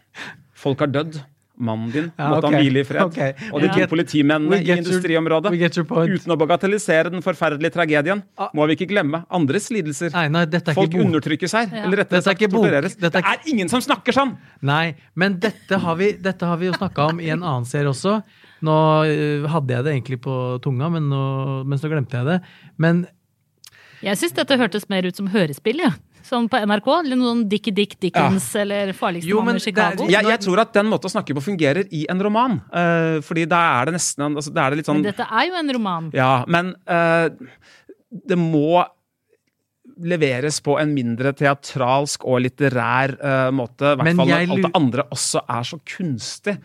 Folk 0.55 0.81
har 0.83 0.91
dødd. 0.91 1.19
Mannen 1.57 1.91
din 1.91 2.07
Ja, 2.17 2.29
måtte 2.29 2.47
okay. 2.47 2.55
han 2.55 2.65
hvile 2.65 2.81
i 2.81 2.87
fred. 2.87 3.01
Okay. 3.09 3.33
Og 3.51 3.63
de 3.63 3.69
to 3.71 3.87
politimennene 3.91 4.59
i 4.59 4.71
industriområdet. 4.75 5.53
your. 5.55 6.11
Uten 6.15 6.33
å 6.33 6.37
bagatellisere 6.39 7.11
den 7.13 7.23
forferdelige 7.23 7.71
tragedien, 7.75 8.23
må 8.53 8.67
vi 8.67 8.75
ikke 8.77 8.89
glemme 8.91 9.23
andres 9.29 9.69
lidelser. 9.71 10.11
Nei, 10.15 10.27
nei, 10.29 10.45
dette 10.51 10.73
er 10.73 10.77
Folk 10.77 10.97
undertrykkes 10.99 11.55
her. 11.55 11.69
Eller 11.85 12.03
rettere 12.03 12.21
er 12.21 12.27
sagt 12.27 12.41
tortureres. 12.41 12.97
Dette 12.99 13.21
er 13.21 13.25
Det 13.25 13.35
er 13.35 13.53
ingen 13.53 13.71
som 13.71 13.83
snakker 13.83 14.15
sånn! 14.15 14.35
Nei, 14.65 14.95
men 15.15 15.39
dette 15.39 15.79
har 15.81 15.95
vi, 15.99 16.11
dette 16.19 16.45
har 16.45 16.59
vi 16.61 16.69
jo 16.69 16.75
snakka 16.75 17.11
om 17.13 17.21
i 17.23 17.31
en 17.33 17.43
annen 17.43 17.67
serie 17.69 17.91
også. 17.91 18.19
Nå 18.65 18.77
øh, 19.05 19.47
hadde 19.51 19.75
jeg 19.75 19.85
det 19.85 19.93
egentlig 19.93 20.19
på 20.23 20.35
tunga, 20.63 20.89
men, 20.93 21.07
nå, 21.11 21.21
men 21.67 21.81
så 21.81 21.91
glemte 21.91 22.19
jeg 22.19 22.27
det. 22.29 22.39
Men 22.81 23.05
Jeg 24.03 24.19
syns 24.19 24.35
dette 24.37 24.59
hørtes 24.59 24.89
mer 24.91 25.07
ut 25.07 25.17
som 25.17 25.29
hørespill, 25.31 25.83
ja. 25.85 25.95
Sånn 26.25 26.47
på 26.49 26.57
NRK. 26.57 26.87
Eller 27.03 27.19
noen 27.19 27.43
Dickie 27.49 27.75
Dick 27.75 27.95
Dickens 28.01 28.47
eller 28.57 28.91
Farligste 28.97 29.29
Jo, 29.29 29.43
mann 29.45 29.55
i 29.55 29.59
det 29.59 29.67
er- 29.67 29.69
Chicago. 29.69 30.07
Jeg, 30.09 30.25
jeg 30.25 30.41
tror 30.45 30.61
at 30.63 30.73
den 30.73 30.89
måten 30.89 31.09
å 31.09 31.13
snakke 31.13 31.35
på 31.37 31.43
fungerer 31.45 31.85
i 31.93 32.05
en 32.09 32.21
roman. 32.25 32.59
Uh, 32.73 33.21
fordi 33.25 33.45
da 33.49 33.61
er 33.81 33.85
det 33.91 33.95
nesten 33.99 34.27
altså, 34.31 34.53
Da 34.53 34.65
er 34.65 34.73
det 34.73 34.81
litt 34.81 34.89
sånn 34.89 35.01
Men 35.01 35.11
dette 35.11 35.27
er 35.29 35.47
jo 35.49 35.57
en 35.61 35.73
roman. 35.77 36.11
Ja, 36.15 36.43
men 36.47 36.73
uh, 36.89 37.29
det 38.09 38.37
må 38.39 38.83
leveres 39.95 40.59
på 40.65 40.75
en 40.81 40.91
mindre 40.95 41.31
teatralsk 41.37 42.25
og 42.27 42.41
litterær 42.43 43.15
uh, 43.21 43.51
måte. 43.55 43.93
I 43.93 44.01
hvert 44.01 44.17
fall 44.17 44.27
når 44.33 44.41
alt 44.41 44.65
det 44.65 44.73
andre 44.81 45.05
også 45.15 45.45
er 45.47 45.69
så 45.69 45.79
kunstig. 45.87 46.57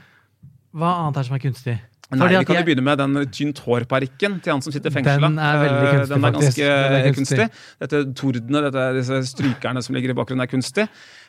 hva 0.72 0.96
annet 1.04 1.20
er 1.20 1.28
som 1.28 1.36
er 1.36 1.44
kunstig? 1.44 1.76
Nei, 2.10 2.26
Vi 2.26 2.44
kan 2.44 2.56
jo 2.56 2.58
jeg- 2.58 2.66
begynne 2.66 2.82
med 2.82 2.98
den 2.98 3.14
tynt 3.30 3.58
hår-parykken 3.62 4.40
til 4.42 4.50
han 4.52 4.60
som 4.62 4.72
sitter 4.72 4.90
fengsla. 4.90 5.20
Den 5.20 5.38
er 5.38 5.60
veldig 5.62 5.86
Eh, 5.86 5.94
kunstig, 5.94 6.08
Den 6.10 6.24
er 6.24 6.32
ganske 6.32 6.56
Den 6.56 6.92
er 6.92 7.12
kunstig. 7.14 7.38
kunstig. 7.38 7.50
Dette 7.80 8.14
tordene, 8.18 8.62
dette, 8.66 8.94
disse 8.98 9.20
strykerne 9.30 9.82
som 9.82 9.94
ligger 9.94 10.10
i 10.10 10.16
bakgrunnen, 10.18 10.42
er 10.42 10.50
kunstig. 10.50 10.88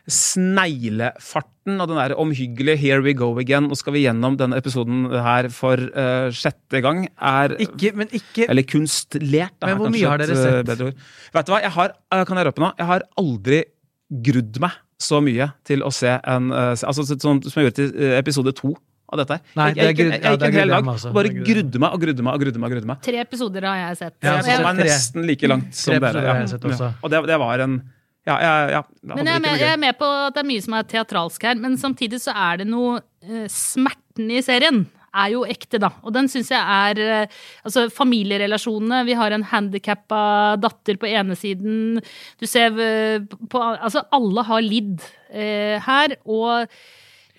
Sneglefarten 0.10 1.78
og 1.82 1.88
den 1.92 1.98
der 2.00 2.16
omhyggelige 2.18 2.78
'here 2.82 3.04
we 3.04 3.14
go 3.14 3.36
again', 3.40 3.68
nå 3.70 3.76
skal 3.78 3.94
vi 3.94 4.04
gjennom 4.06 4.38
denne 4.38 4.58
episoden 4.58 5.10
her 5.12 5.50
for 5.50 5.74
uh, 5.78 6.30
sjette 6.32 6.82
gang, 6.82 7.08
er 7.22 7.50
Ikke, 7.60 7.94
men 7.96 8.08
ikke 8.08 8.50
Eller 8.50 8.64
kunstlert, 8.64 9.52
da. 9.62 9.68
Men 9.68 9.78
hvor 9.78 9.92
mye 9.92 10.08
har 10.10 10.18
dere 10.18 10.32
eh, 10.32 10.36
sett? 10.36 10.66
bedre 10.66 10.86
ord. 10.88 10.96
Vet 11.34 11.46
du 11.46 11.52
hva, 11.52 11.62
jeg 11.62 11.72
har, 11.72 11.92
eh, 12.12 12.26
kan 12.26 12.38
jeg 12.38 12.46
røpe 12.48 12.60
nå, 12.60 12.72
jeg 12.78 12.88
har 12.88 13.02
aldri 13.18 13.64
grudd 14.12 14.60
meg 14.60 14.72
så 15.00 15.22
mye 15.24 15.54
til 15.66 15.82
å 15.82 15.92
se 15.94 16.20
en 16.24 16.52
eh, 16.52 16.72
Altså 16.76 17.06
sånn 17.06 17.20
som 17.22 17.42
jeg 17.42 17.72
gjorde 17.72 17.76
til 17.76 18.02
eh, 18.02 18.18
episode 18.20 18.54
to 18.56 18.76
av 19.12 19.22
dette. 19.22 19.38
Nei, 19.60 19.70
jeg, 19.72 19.78
jeg, 19.78 19.98
jeg, 19.98 20.06
en- 20.06 20.12
ja, 20.12 20.20
jeg 20.22 20.38
gikk 20.38 20.46
en 20.48 20.60
hel 20.60 20.74
dag 20.76 20.92
og 20.92 21.16
bare 21.18 21.34
grudde. 21.36 21.82
meg 21.84 21.96
og 21.96 22.04
grudde 22.04 22.28
meg 22.28 22.38
og 22.38 22.46
grudde 22.46 22.62
meg. 22.64 22.76
grudde 22.76 22.92
meg. 22.92 23.02
Tre 23.08 23.24
episoder 23.26 23.68
har 23.68 23.82
jeg 23.82 23.98
sett. 24.04 24.16
Ja, 24.24 24.38
som 24.46 24.70
er 24.72 24.80
nesten 24.80 25.28
like 25.28 25.52
langt 25.52 25.76
som 25.76 25.98
dere. 25.98 26.24
Ja. 26.24 26.38
har 26.38 26.46
jeg 26.46 26.54
sett 26.56 26.70
Og 27.02 27.12
det, 27.12 27.26
det 27.32 27.42
var 27.44 27.66
en 27.68 27.82
Ja, 28.28 28.38
ja, 28.38 28.56
ja. 28.70 28.82
Men 29.02 29.26
jeg 29.26 29.36
er, 29.36 29.42
med, 29.42 29.60
jeg 29.60 29.74
er 29.74 29.82
med 29.82 29.98
på 29.98 30.08
at 30.28 30.36
det 30.36 30.44
er 30.44 30.50
mye 30.52 30.62
som 30.62 30.76
er 30.78 30.84
teatralsk 30.86 31.46
her, 31.50 31.56
men 31.58 31.78
samtidig 31.82 32.22
så 32.22 32.36
er 32.38 32.62
det 32.62 32.68
noe 32.70 33.00
uh, 33.02 33.46
Smerten 33.50 34.30
i 34.30 34.44
serien 34.46 34.84
er 35.12 35.34
jo 35.34 35.42
ekte, 35.48 35.80
da. 35.82 35.92
Og 36.06 36.14
den 36.16 36.30
syns 36.32 36.52
jeg 36.54 36.62
er 36.62 37.02
eh, 37.04 37.40
Altså, 37.68 37.88
familierelasjonene. 37.92 39.04
Vi 39.08 39.18
har 39.20 39.36
en 39.36 39.44
handikappa 39.44 40.22
datter 40.62 41.00
på 41.02 41.10
ene 41.10 41.36
siden. 41.40 42.00
Du 42.40 42.48
ser 42.50 42.78
eh, 42.80 43.28
på 43.52 43.62
Altså, 43.62 44.06
alle 44.16 44.46
har 44.48 44.64
lidd 44.66 45.04
eh, 45.30 45.78
her, 45.84 46.16
og 46.24 46.72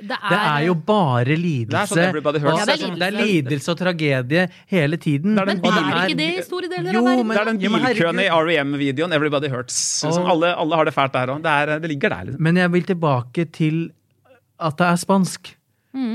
det 0.03 0.17
er 0.19 0.33
Det 0.33 0.39
er 0.43 0.65
jo 0.67 0.75
bare 0.75 1.25
Det 1.25 1.33
er 1.37 1.41
lidelse. 1.43 1.95
sånn 1.95 1.99
Ja, 2.03 2.65
det 2.67 2.75
er 2.75 2.95
det 2.97 3.07
er 3.07 3.11
lidelse. 3.13 3.27
lidelse 3.27 3.69
og 3.73 3.79
tragedie 3.79 4.49
hele 4.67 4.97
tiden. 4.97 5.35
Det 5.37 5.43
er 5.43 5.47
det 5.53 5.63
Men 5.63 5.73
er 5.73 6.09
ikke 6.09 6.19
det 6.19 6.29
i 6.39 6.43
store 6.43 6.69
deler 6.73 6.93
Jo, 6.93 7.01
av 7.01 7.11
verden? 7.13 7.29
Det 7.29 7.41
er 7.41 7.45
den 7.53 7.59
bilkøen 7.63 8.21
i. 8.21 8.29
REM-videoen 8.29 9.13
'Everybody 9.13 9.49
Hurts'. 9.55 9.79
Som 10.13 10.27
alle, 10.27 10.55
alle 10.57 10.75
har 10.77 10.85
det 10.85 10.95
fælt 10.95 11.13
der 11.13 11.27
òg. 11.29 11.43
Det, 11.43 11.51
er- 11.51 11.79
det 11.79 11.89
ligger 11.91 12.09
der, 12.11 12.25
liksom. 12.25 12.43
Men 12.43 12.57
jeg 12.57 12.73
vil 12.73 12.83
tilbake 12.83 13.45
til 13.53 13.91
at 14.61 14.77
det 14.77 14.87
er 14.87 14.97
spansk. 14.97 15.57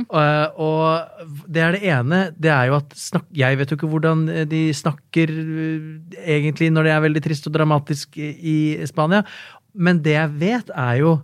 Og, 0.09 0.59
og 0.59 1.07
det 1.47 1.61
er 1.61 1.71
det 1.71 1.83
ene. 1.83 2.31
Det 2.39 2.49
er 2.49 2.65
jo 2.65 2.75
at 2.75 2.93
snak, 2.97 3.23
Jeg 3.35 3.57
vet 3.57 3.69
jo 3.71 3.75
ikke 3.77 3.87
hvordan 3.87 4.49
de 4.49 4.73
snakker 4.73 5.27
øh, 5.29 5.99
egentlig 6.25 6.71
når 6.71 6.83
det 6.83 6.91
er 6.91 6.99
veldig 7.01 7.23
trist 7.23 7.47
og 7.47 7.53
dramatisk 7.53 8.17
i 8.17 8.75
i 8.81 8.85
Spania. 8.85 9.21
Men 9.75 9.99
det 10.01 10.13
jeg 10.13 10.29
vet, 10.39 10.71
er 10.75 10.93
jo 10.97 11.19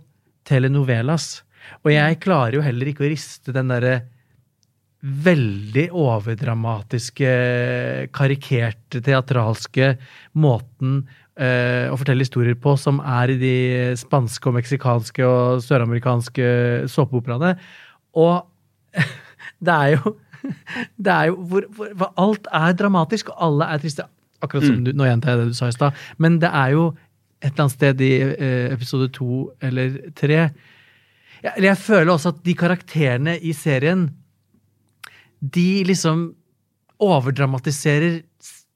telenovelas. 0.46 1.42
Og 1.84 1.92
jeg 1.92 2.20
klarer 2.22 2.58
jo 2.58 2.64
heller 2.64 2.90
ikke 2.90 3.06
å 3.06 3.12
riste 3.12 3.54
den 3.54 3.72
derre 3.72 4.00
veldig 5.04 5.90
overdramatiske, 6.00 7.30
karikerte, 8.16 9.02
teatralske 9.04 9.90
måten 10.40 11.02
eh, 11.36 11.92
å 11.92 11.98
fortelle 12.00 12.24
historier 12.24 12.56
på 12.56 12.72
som 12.80 13.02
er 13.04 13.34
i 13.34 13.38
de 13.40 13.56
spanske 14.00 14.48
og 14.48 14.56
meksikanske 14.56 15.28
og 15.28 15.60
søramerikanske 15.66 16.48
såpeoperaene. 16.88 17.52
Og 18.16 18.46
det 19.66 19.76
er 19.76 19.96
jo 19.98 20.16
det 21.04 21.12
er 21.12 21.30
jo 21.30 21.38
hvor, 21.48 21.68
hvor, 21.76 21.92
hvor 21.96 22.12
alt 22.20 22.48
er 22.52 22.76
dramatisk, 22.76 23.32
og 23.32 23.48
alle 23.48 23.68
er 23.72 23.84
triste. 23.84 24.08
Akkurat 24.44 24.66
som 24.66 24.82
du, 24.84 24.92
nå 24.92 25.06
gjentar 25.08 25.34
jeg 25.34 25.40
det 25.40 25.52
du 25.52 25.56
sa 25.56 25.70
i 25.70 25.76
stad. 25.76 26.04
Men 26.20 26.36
det 26.42 26.50
er 26.52 26.74
jo 26.74 26.88
et 27.40 27.50
eller 27.52 27.66
annet 27.66 27.76
sted 27.76 28.02
i 28.04 28.12
eh, 28.24 28.72
episode 28.72 29.10
to 29.16 29.46
eller 29.64 29.98
tre 30.16 30.46
jeg, 31.44 31.64
jeg 31.66 31.80
føler 31.80 32.14
også 32.14 32.34
at 32.34 32.44
de 32.46 32.54
karakterene 32.58 33.36
i 33.40 33.52
serien 33.56 34.08
De 35.40 35.84
liksom 35.84 36.30
overdramatiserer 37.04 38.22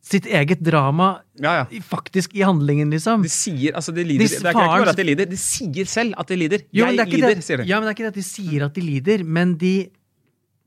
sitt 0.08 0.26
eget 0.26 0.60
drama 0.64 1.18
Ja, 1.38 1.60
ja. 1.60 1.82
faktisk 1.84 2.34
i 2.36 2.42
handlingen, 2.46 2.90
liksom. 2.92 3.22
De 3.24 3.30
sier, 3.32 3.74
altså 3.76 3.92
de 3.92 4.04
lider. 4.04 4.24
De 4.24 4.40
det 4.40 4.40
er 4.40 4.56
ikke 4.56 4.72
bare 4.72 4.94
at 4.94 5.00
de 5.00 5.06
lider, 5.06 5.28
de 5.28 5.38
sier 5.40 5.90
selv 5.90 6.16
at 6.18 6.32
de 6.32 6.38
lider. 6.40 6.64
Jo, 6.72 6.86
jeg 6.86 6.96
det 6.96 7.04
er 7.04 7.10
ikke 7.10 7.20
lider, 7.20 7.38
det, 7.40 7.46
sier 7.46 7.62
de. 7.62 7.68
Ja, 7.68 7.78
men 7.78 7.88
det 7.88 7.92
er 7.92 7.96
ikke 7.98 8.06
det 8.08 8.14
at 8.14 8.20
de 8.20 8.26
sier 8.26 8.64
at 8.66 8.78
de 8.78 8.84
lider, 8.84 9.24
men 9.24 9.54
de 9.60 9.74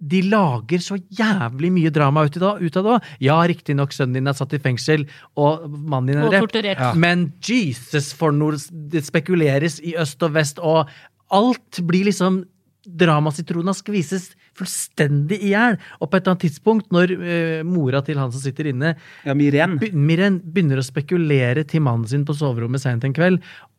de 0.01 0.23
lager 0.25 0.81
så 0.81 0.95
jævlig 1.13 1.69
mye 1.75 1.91
drama 1.93 2.23
ut, 2.25 2.37
av 2.41 2.57
det 2.57 2.73
òg. 2.81 3.09
Ja, 3.21 3.35
riktignok, 3.45 3.93
sønnen 3.93 4.17
din 4.17 4.31
er 4.31 4.33
satt 4.33 4.55
i 4.57 4.59
fengsel, 4.61 5.05
og 5.37 5.67
mannen 5.69 6.09
din 6.09 6.21
er 6.23 6.41
drept. 6.41 6.81
Men 6.97 7.27
Jesus, 7.45 8.09
for 8.17 8.33
noe 8.33 8.57
det 8.71 9.03
spekuleres 9.05 9.77
i 9.85 9.93
øst 10.01 10.25
og 10.25 10.33
vest, 10.39 10.57
og 10.57 10.89
alt 11.31 11.81
blir 11.87 12.07
liksom 12.09 12.43
Dramasitrona 12.81 13.75
skvises 13.77 14.31
fullstendig 14.57 15.37
i 15.45 15.51
hjel. 15.51 15.75
Og 16.01 16.09
på 16.09 16.17
et 16.17 16.23
eller 16.25 16.33
annet 16.33 16.45
tidspunkt, 16.47 16.87
når 16.91 17.11
uh, 17.13 17.59
mora 17.67 18.01
til 18.05 18.17
han 18.17 18.31
som 18.33 18.41
sitter 18.41 18.71
inne, 18.71 18.95
Ja, 19.27 19.35
Miren. 19.37 19.75
Be- 19.81 19.91
Miren 19.93 20.39
begynner 20.41 20.81
å 20.81 20.85
spekulere 20.87 21.61
til 21.69 21.83
mannen 21.85 22.09
sin 22.09 22.25
på 22.25 22.33
soverommet 22.37 22.81
seint 22.83 23.05
en 23.05 23.13
kveld 23.15 23.37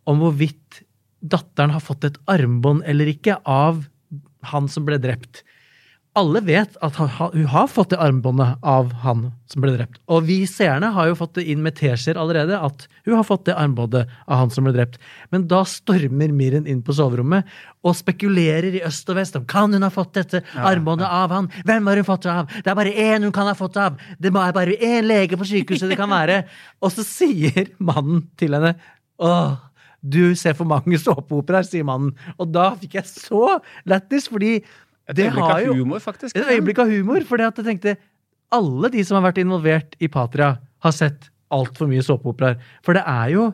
om 0.08 0.22
hvorvidt 0.22 0.84
datteren 1.22 1.74
har 1.74 1.82
fått 1.82 2.06
et 2.08 2.16
armbånd 2.30 2.86
eller 2.86 3.10
ikke 3.10 3.40
av 3.42 3.82
han 4.52 4.70
som 4.70 4.86
ble 4.86 4.98
drept. 5.02 5.42
Alle 6.12 6.42
vet 6.44 6.74
at 6.84 6.96
han, 7.00 7.08
ha- 7.08 7.30
hun 7.32 7.46
har 7.48 7.68
fått 7.72 7.94
det 7.94 7.98
armbåndet 8.04 8.58
av 8.68 8.90
han 9.00 9.22
som 9.48 9.62
ble 9.64 9.70
drept. 9.78 9.94
Og 10.12 10.26
vi 10.28 10.42
seerne 10.50 10.90
har 10.92 11.06
jo 11.08 11.14
fått 11.16 11.38
det 11.38 11.46
inn 11.48 11.62
med 11.64 11.78
teskjeer 11.78 12.18
allerede 12.20 12.58
at 12.60 12.84
hun 13.06 13.14
har 13.16 13.24
fått 13.24 13.46
det 13.46 13.54
armbåndet 13.56 14.10
av 14.26 14.42
han 14.42 14.52
som 14.52 14.68
ble 14.68 14.74
drept. 14.76 14.98
Men 15.32 15.46
da 15.48 15.62
stormer 15.64 16.34
Miren 16.36 16.68
inn 16.68 16.82
på 16.84 16.92
soverommet 16.98 17.48
og 17.80 17.96
spekulerer 17.96 18.76
i 18.76 18.84
øst 18.84 19.08
og 19.08 19.16
vest 19.22 19.40
om 19.40 19.48
kan 19.48 19.72
hun 19.72 19.86
ha 19.86 19.90
fått 19.94 20.12
dette 20.20 20.42
armbåndet 20.60 21.08
av 21.08 21.32
han. 21.32 21.48
Hvem 21.64 21.88
har 21.88 22.02
hun 22.02 22.10
fått 22.10 22.28
det 22.28 22.36
av? 22.36 22.52
Det 22.60 22.74
er 22.74 22.80
bare 22.82 22.94
én 23.08 23.24
hun 23.24 23.32
kan 23.40 23.48
ha 23.48 23.56
fått 23.56 23.78
det 23.80 23.88
av. 23.88 23.98
Det 24.20 24.34
er 24.36 24.56
bare 24.60 24.76
én 24.76 25.08
lege 25.08 25.40
på 25.40 25.48
sykehuset 25.48 25.88
det 25.94 26.00
kan 26.02 26.12
være. 26.12 26.42
Og 26.84 26.92
så 26.92 27.08
sier 27.08 27.72
mannen 27.80 28.26
til 28.36 28.52
henne 28.58 28.76
åh, 29.22 29.56
du 30.04 30.34
ser 30.36 30.52
for 30.58 30.68
mange 30.68 30.98
såpeoperaer, 31.00 31.64
sier 31.64 31.88
mannen. 31.88 32.12
Og 32.36 32.52
da 32.52 32.74
fikk 32.76 33.00
jeg 33.00 33.08
så 33.08 33.60
lættis, 33.88 34.28
fordi 34.28 34.58
Et 35.10 35.18
det 35.18 35.26
øyeblikk 35.28 35.50
av 35.50 35.74
humor, 35.74 36.00
faktisk. 36.02 36.36
et 36.36 36.50
øyeblikk 36.54 36.78
av 36.84 36.90
humor, 36.92 37.24
fordi 37.26 37.46
at 37.48 37.58
jeg 37.58 37.66
tenkte 37.66 37.96
alle 38.52 38.90
de 38.92 39.02
som 39.04 39.18
har 39.18 39.26
vært 39.30 39.40
involvert 39.42 39.96
i 40.00 40.08
Patria, 40.12 40.56
har 40.82 40.94
sett 40.94 41.28
altfor 41.52 41.88
mye 41.90 42.04
såpeoperaer. 42.04 42.60
For 42.84 42.96
det 42.96 43.02
er 43.08 43.32
jo 43.34 43.50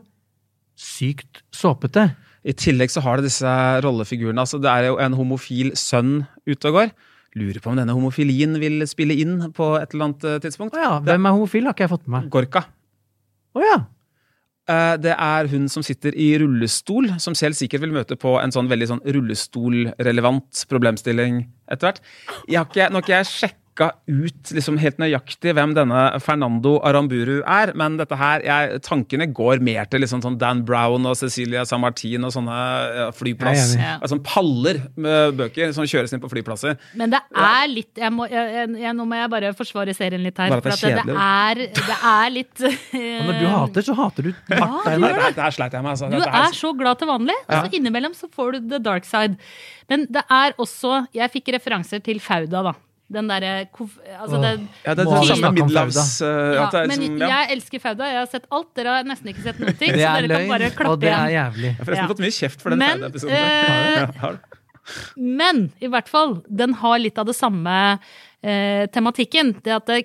sykt 0.78 1.42
såpete. 1.54 2.10
I 2.46 2.54
tillegg 2.56 2.92
så 2.92 3.02
har 3.04 3.18
det 3.18 3.28
disse 3.28 3.52
rollefigurene. 3.84 4.40
Altså, 4.40 4.60
det 4.62 4.70
er 4.70 4.90
jo 4.90 4.98
en 5.02 5.16
homofil 5.18 5.72
sønn 5.78 6.22
ute 6.46 6.70
og 6.70 6.78
går. 6.78 6.92
Lurer 7.38 7.60
på 7.62 7.72
om 7.72 7.78
denne 7.78 7.94
homofilien 7.94 8.56
vil 8.62 8.82
spille 8.88 9.16
inn 9.20 9.50
på 9.54 9.74
et 9.78 9.92
eller 9.92 10.08
annet 10.08 10.26
eh, 10.26 10.40
tidspunkt. 10.44 10.76
Å 10.78 10.84
ja, 10.84 10.92
hvem 11.04 11.28
er 11.28 11.36
homofil, 11.36 11.66
har 11.68 11.76
ikke 11.76 11.84
jeg 11.86 11.92
fått 11.92 12.06
med 12.06 12.14
meg. 12.16 12.30
Gorka. 12.32 12.64
Å 13.58 13.64
ja. 13.66 13.78
Eh, 14.68 14.96
Det 15.00 15.14
er 15.16 15.48
hun 15.48 15.68
som 15.68 15.82
sitter 15.82 16.12
i 16.14 16.38
rullestol, 16.38 17.14
som 17.18 17.34
selv 17.34 17.54
sikkert 17.54 17.80
vil 17.80 17.92
møte 17.92 18.16
på 18.16 18.36
en 18.42 18.52
sånn 18.52 18.68
veldig 18.68 18.88
sånn 18.90 19.04
rullestolrelevant 19.06 20.64
problemstilling 20.68 21.46
etter 21.70 21.88
hvert. 21.88 22.00
Nå 22.48 22.56
har 22.58 23.02
ikke 23.02 23.16
jeg 23.16 23.24
sjekka 23.32 23.67
ut 24.08 24.50
liksom 24.56 24.78
helt 24.82 24.98
nøyaktig 24.98 25.52
hvem 25.54 25.72
denne 25.76 26.00
Fernando 26.24 26.76
Aramburu 26.86 27.38
er, 27.44 27.70
men 27.78 27.96
dette 28.00 28.16
her, 28.18 28.42
jeg, 28.46 28.80
tankene 28.86 29.28
går 29.34 29.62
mer 29.64 29.86
til 29.90 30.02
liksom 30.02 30.22
sånn 30.24 30.38
Dan 30.40 30.64
Brown 30.66 31.06
og 31.06 31.14
Cecilia 31.20 31.62
San 31.68 31.82
Martin 31.84 32.26
og 32.26 32.32
sånne 32.34 32.56
ja, 32.98 33.06
flyplass... 33.14 33.74
Ja, 33.76 33.84
ja. 33.84 33.94
Altså 34.02 34.18
paller 34.24 34.80
med 34.98 35.36
bøker 35.38 35.70
som 35.76 35.86
kjøres 35.88 36.12
inn 36.16 36.22
på 36.22 36.30
flyplasser. 36.32 36.74
Men 36.98 37.14
det 37.14 37.20
er 37.30 37.70
litt 37.70 38.02
jeg 38.02 38.12
må, 38.14 38.26
jeg, 38.30 38.50
jeg, 38.56 38.72
jeg, 38.82 38.96
Nå 38.98 39.06
må 39.08 39.18
jeg 39.20 39.30
bare 39.36 39.52
forsvare 39.58 39.94
serien 39.96 40.24
litt 40.26 40.38
her. 40.42 40.50
Bare 40.56 40.62
at 40.62 40.68
det 40.68 40.74
er 40.74 40.82
kjedelig. 40.82 41.14
det, 41.14 41.28
er, 41.28 41.86
det 41.92 42.00
er 42.12 42.34
litt 42.34 42.64
uh, 42.66 43.28
når 43.28 43.38
du 43.38 43.46
hater, 43.52 43.86
så 43.86 43.96
hater 43.98 44.28
du 44.28 44.32
hardt, 44.32 44.58
Ja, 44.58 44.68
Einar. 44.94 45.16
det, 45.20 45.30
det 45.38 45.44
her 45.46 45.56
sleit 45.60 45.78
jeg 45.78 45.86
med. 45.86 45.94
Altså. 45.94 46.10
Du 46.12 46.18
her- 46.18 46.42
er 46.42 46.58
så 46.58 46.72
glad 46.82 46.98
til 47.00 47.10
vanlig, 47.12 47.38
og 47.46 47.54
så 47.68 47.78
innimellom 47.78 48.18
så 48.18 48.30
får 48.34 48.58
du 48.58 48.74
the 48.74 48.82
dark 48.82 49.06
side. 49.08 49.38
Men 49.88 50.04
det 50.12 50.24
er 50.28 50.52
også 50.60 51.06
Jeg 51.16 51.32
fikk 51.32 51.52
referanser 51.56 52.02
til 52.04 52.20
Fauda, 52.20 52.62
da. 52.70 52.74
Den 53.08 53.28
derre 53.30 53.52
Altså 54.20 54.36
det 54.42 54.48
ja, 54.84 54.92
det 54.94 55.04
er 55.04 55.06
det 55.08 55.36
samme. 55.40 55.62
Fauda? 55.64 56.02
eh, 56.28 56.56
ja, 56.58 56.66
men 56.74 56.90
liksom, 56.92 57.22
ja. 57.22 57.28
jeg 57.32 57.50
elsker 57.56 57.80
Fauda. 57.80 58.08
Jeg 58.12 58.18
har 58.20 58.26
sett 58.28 58.44
alt. 58.52 58.68
Dere 58.76 58.96
har 58.98 59.08
nesten 59.08 59.30
ikke 59.32 59.44
sett 59.46 59.62
noen 59.62 59.78
ting. 59.80 59.92
Det 59.96 60.02
så 60.02 60.10
er 60.12 60.26
dere 60.28 60.40
kan 60.42 60.52
bare 60.52 60.70
klappe 60.76 60.92
og 60.92 61.00
det 61.00 61.12
er 61.14 61.32
jævlig. 61.32 61.70
Jeg 61.70 61.78
har 61.78 61.88
forresten 61.88 62.04
Ja. 62.04 62.12
fått 62.12 62.22
mye 62.26 62.36
kjeft 62.36 62.60
for 62.66 62.74
den 62.76 62.84
Fauda-episoden. 62.84 63.32
eh? 63.32 64.36
Men 65.16 65.62
i 65.84 65.88
hvert 65.92 66.08
fall, 66.08 66.38
den 66.48 66.76
har 66.82 66.98
litt 67.00 67.18
av 67.20 67.26
det 67.28 67.36
samme 67.36 67.74
eh, 68.42 68.84
tematikken. 68.92 69.54
Det 69.64 69.74
at 69.76 69.88
det, 69.90 69.98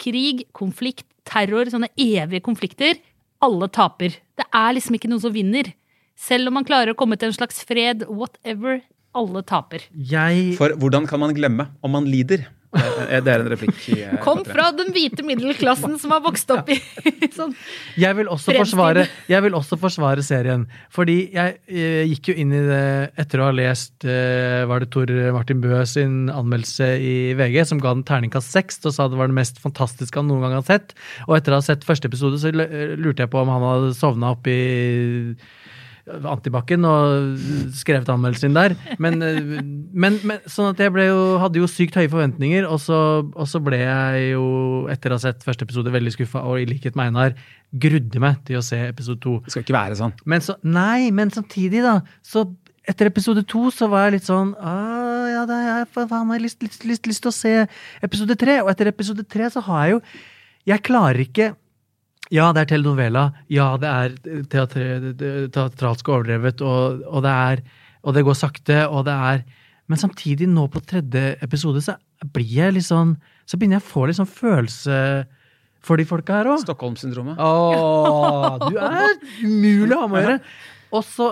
krig, 0.00 0.44
konflikt, 0.56 1.06
terror, 1.28 1.68
sånne 1.72 1.88
evige 2.00 2.42
konflikter, 2.44 2.98
alle 3.44 3.68
taper. 3.72 4.16
Det 4.36 4.46
er 4.52 4.76
liksom 4.76 4.96
ikke 4.98 5.08
noen 5.12 5.22
som 5.24 5.32
vinner. 5.34 5.72
Selv 6.18 6.48
om 6.50 6.56
man 6.58 6.64
klarer 6.66 6.92
å 6.92 6.98
komme 6.98 7.16
til 7.20 7.30
en 7.32 7.36
slags 7.36 7.62
fred, 7.66 8.04
whatever, 8.08 8.80
alle 9.14 9.44
taper. 9.46 9.86
Jeg 9.94 10.52
For 10.58 10.74
hvordan 10.80 11.08
kan 11.10 11.22
man 11.22 11.34
glemme 11.36 11.70
om 11.82 11.96
man 11.96 12.08
lider? 12.10 12.46
Eh, 12.74 13.20
Det 13.22 13.30
er 13.30 13.42
en 13.42 13.50
replikk. 13.52 13.76
i, 13.94 14.00
eh, 14.02 14.16
Kom 14.26 14.40
fra 14.46 14.70
den 14.74 14.90
hvite 14.94 15.22
middelklassen 15.26 15.96
som 16.00 16.10
har 16.14 16.22
vokst 16.24 16.50
opp 16.50 16.70
i 16.74 16.78
sånn 17.38 17.54
Jeg 18.00 18.16
vil, 18.18 18.26
også 18.30 18.54
forsvare, 18.56 19.06
jeg 19.30 19.44
vil 19.44 19.54
også 19.54 19.78
forsvare 19.78 20.24
serien. 20.26 20.66
Fordi 20.94 21.30
jeg 21.34 21.58
jeg 21.70 22.08
gikk 22.10 22.32
jo 22.32 22.34
inn 22.42 22.52
i 22.56 22.62
det 22.66 22.82
etter 23.20 23.40
å 23.42 23.48
ha 23.48 23.54
lest 23.54 24.04
eh, 24.08 24.64
var 24.68 24.82
det 24.82 24.90
Tor 24.94 25.10
Martin 25.36 25.60
Bøe 25.62 25.84
sin 25.86 26.28
anmeldelse 26.32 26.88
i 26.98 27.14
VG, 27.38 27.60
som 27.70 27.82
ga 27.82 27.94
den 27.94 28.04
terningkast 28.06 28.50
seks 28.54 28.80
og 28.84 28.94
sa 28.96 29.06
det 29.08 29.18
var 29.20 29.30
det 29.30 29.38
mest 29.38 29.60
fantastiske 29.62 30.18
han 30.18 30.28
noen 30.30 30.42
gang 30.46 30.56
har 30.58 30.66
sett. 30.66 30.96
Og 31.28 31.36
etter 31.38 31.54
å 31.54 31.60
ha 31.60 31.64
sett 31.64 31.86
første 31.86 32.10
episode, 32.10 32.40
så 32.42 32.50
lurte 32.50 33.24
jeg 33.24 33.30
på 33.32 33.42
om 33.44 33.52
han 33.52 33.64
hadde 33.68 33.94
sovna 33.98 34.34
oppi 34.34 34.58
Antibakken 36.04 36.84
og 36.84 37.38
skrevet 37.72 38.10
anmeldelsen 38.12 38.50
inn 38.50 38.58
der. 38.58 38.74
Men, 39.00 39.22
eh, 39.24 39.38
men, 39.40 40.18
men 40.26 40.42
sånn 40.50 40.74
at 40.74 40.82
jeg 40.82 40.92
jo, 41.08 41.22
hadde 41.40 41.62
jo 41.62 41.68
sykt 41.70 41.96
høye 41.96 42.10
forventninger, 42.12 42.66
og 42.68 42.82
så, 42.82 42.98
og 43.24 43.48
så 43.48 43.60
ble 43.64 43.80
jeg 43.80 44.26
jo, 44.34 44.44
etter 44.92 45.14
å 45.14 45.18
ha 45.18 45.24
sett 45.24 45.46
første 45.46 45.64
episode, 45.64 45.94
veldig 45.94 46.12
skuffa, 46.12 46.44
og 46.44 46.60
i 46.60 46.68
likhet 46.68 46.98
med 46.98 47.12
Einar, 47.12 47.38
grudde 47.72 48.20
meg 48.22 48.42
til 48.46 48.60
å 48.60 48.64
se 48.64 48.78
episode 48.90 49.22
to. 49.24 49.38
Det 49.46 49.54
skal 49.54 49.64
ikke 49.64 49.78
være 49.78 49.98
sånn. 50.02 50.12
Men 50.28 50.44
så, 50.44 50.58
nei, 50.66 51.08
men 51.14 51.32
samtidig, 51.34 51.80
da, 51.86 51.98
så 52.26 52.46
etter 52.84 53.08
episode 53.08 53.46
to 53.48 53.70
så 53.72 53.88
var 53.88 54.06
jeg 54.06 54.18
litt 54.18 54.26
sånn 54.28 54.50
ja, 54.60 55.44
da 55.48 55.56
har 55.56 55.86
jeg 55.88 56.42
lyst, 56.44 56.62
lyst, 56.62 56.84
lyst, 56.84 57.08
lyst 57.08 57.24
til 57.24 57.30
å 57.30 57.34
se 57.34 57.52
episode 58.04 58.36
tre. 58.40 58.58
Og 58.62 58.70
etter 58.72 58.90
episode 58.92 59.24
tre 59.24 59.48
så 59.52 59.62
har 59.64 59.86
jeg 59.86 59.96
jo 59.96 60.00
Jeg 60.64 60.80
klarer 60.84 61.20
ikke 61.20 61.50
Ja, 62.32 62.48
det 62.56 62.64
er 62.64 62.70
telenovela. 62.72 63.26
Ja, 63.52 63.74
det 63.80 63.90
er 63.90 64.14
teatre, 64.48 65.12
teatralsk 65.52 66.08
overdrevet, 66.08 66.62
og, 66.64 67.02
og, 67.04 67.20
det 67.26 67.34
er, 67.34 67.62
og 68.04 68.16
det 68.16 68.24
går 68.24 68.38
sakte, 68.38 68.84
og 68.88 69.04
det 69.08 69.14
er 69.14 69.44
Men 69.84 70.00
samtidig, 70.00 70.46
nå 70.48 70.64
på 70.72 70.80
tredje 70.80 71.36
episode, 71.44 71.82
så 71.84 71.98
blir 72.32 72.48
jeg 72.48 72.72
litt 72.72 72.86
sånn 72.86 73.18
Så 73.44 73.58
begynner 73.58 73.76
jeg 73.76 73.84
å 73.84 73.90
få 73.90 74.06
litt 74.08 74.16
sånn 74.16 74.30
følelse 74.30 75.26
for 75.84 76.00
de 76.00 76.06
folka 76.08 76.38
her 76.38 76.48
òg. 76.48 76.62
Stockholm-syndromet. 76.62 77.36
Åh, 77.36 78.54
du 78.70 78.78
er 78.80 79.18
umulig 79.44 79.92
å 79.92 79.98
ha 80.00 80.08
med 80.08 80.16
å 80.16 80.22
gjøre. 80.22 80.38
Og 80.96 81.02
så 81.04 81.26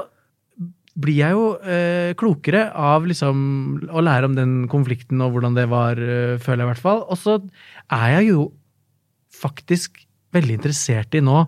blir 0.92 1.22
jeg 1.22 1.32
jo 1.32 1.46
eh, 1.64 2.12
klokere 2.20 2.66
av 2.76 3.06
liksom 3.08 3.38
å 3.88 4.02
lære 4.04 4.28
om 4.28 4.36
den 4.36 4.54
konflikten 4.68 5.24
og 5.24 5.32
hvordan 5.32 5.56
det 5.56 5.64
var, 5.72 5.96
eh, 5.96 6.36
føler 6.36 6.66
jeg 6.66 6.68
i 6.68 6.70
hvert 6.74 6.84
fall. 6.84 7.00
Og 7.08 7.16
så 7.16 7.38
er 7.88 8.08
jeg 8.18 8.28
jo 8.34 8.50
faktisk 9.32 10.02
veldig 10.32 10.58
interessert 10.58 11.16
i 11.16 11.22
nå, 11.24 11.44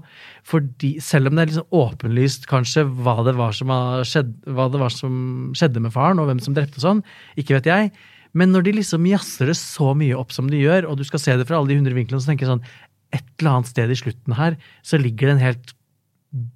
fordi 0.47 0.95
selv 1.03 1.31
om 1.31 1.37
det 1.37 1.45
er 1.45 1.53
liksom 1.53 1.79
åpenlyst 1.79 2.49
kanskje 2.51 2.85
hva 2.85 3.17
det 3.27 3.35
skjedd, 3.37 4.35
hva 4.45 4.69
det 4.73 4.81
var 4.83 4.93
som 4.93 5.15
skjedde 5.57 5.83
med 5.85 5.95
faren, 5.95 6.21
og 6.21 6.29
hvem 6.29 6.43
som 6.45 6.57
drepte 6.57 6.83
sånn, 6.83 7.01
ikke 7.41 7.59
vet 7.59 7.71
jeg. 7.71 7.95
Men 8.35 8.51
når 8.53 8.67
de 8.67 8.75
liksom 8.81 9.07
jazzer 9.07 9.53
det 9.53 9.57
så 9.61 9.93
mye 9.97 10.17
opp 10.19 10.35
som 10.35 10.51
de 10.51 10.61
gjør, 10.61 10.89
og 10.91 10.99
du 10.99 11.05
skal 11.07 11.23
se 11.23 11.37
det 11.39 11.47
fra 11.49 11.61
alle 11.61 11.71
de 11.71 11.79
hundre 11.79 11.95
vinklene, 11.97 12.21
så 12.21 12.33
tenker 12.33 12.47
jeg 12.47 12.57
sånn 12.57 12.67
Et 13.15 13.27
eller 13.39 13.51
annet 13.53 13.69
sted 13.71 13.91
i 13.95 13.95
slutten 13.95 14.35
her 14.35 14.57
så 14.83 14.99
ligger 14.99 15.29
det 15.29 15.35
en 15.37 15.45
helt 15.45 15.75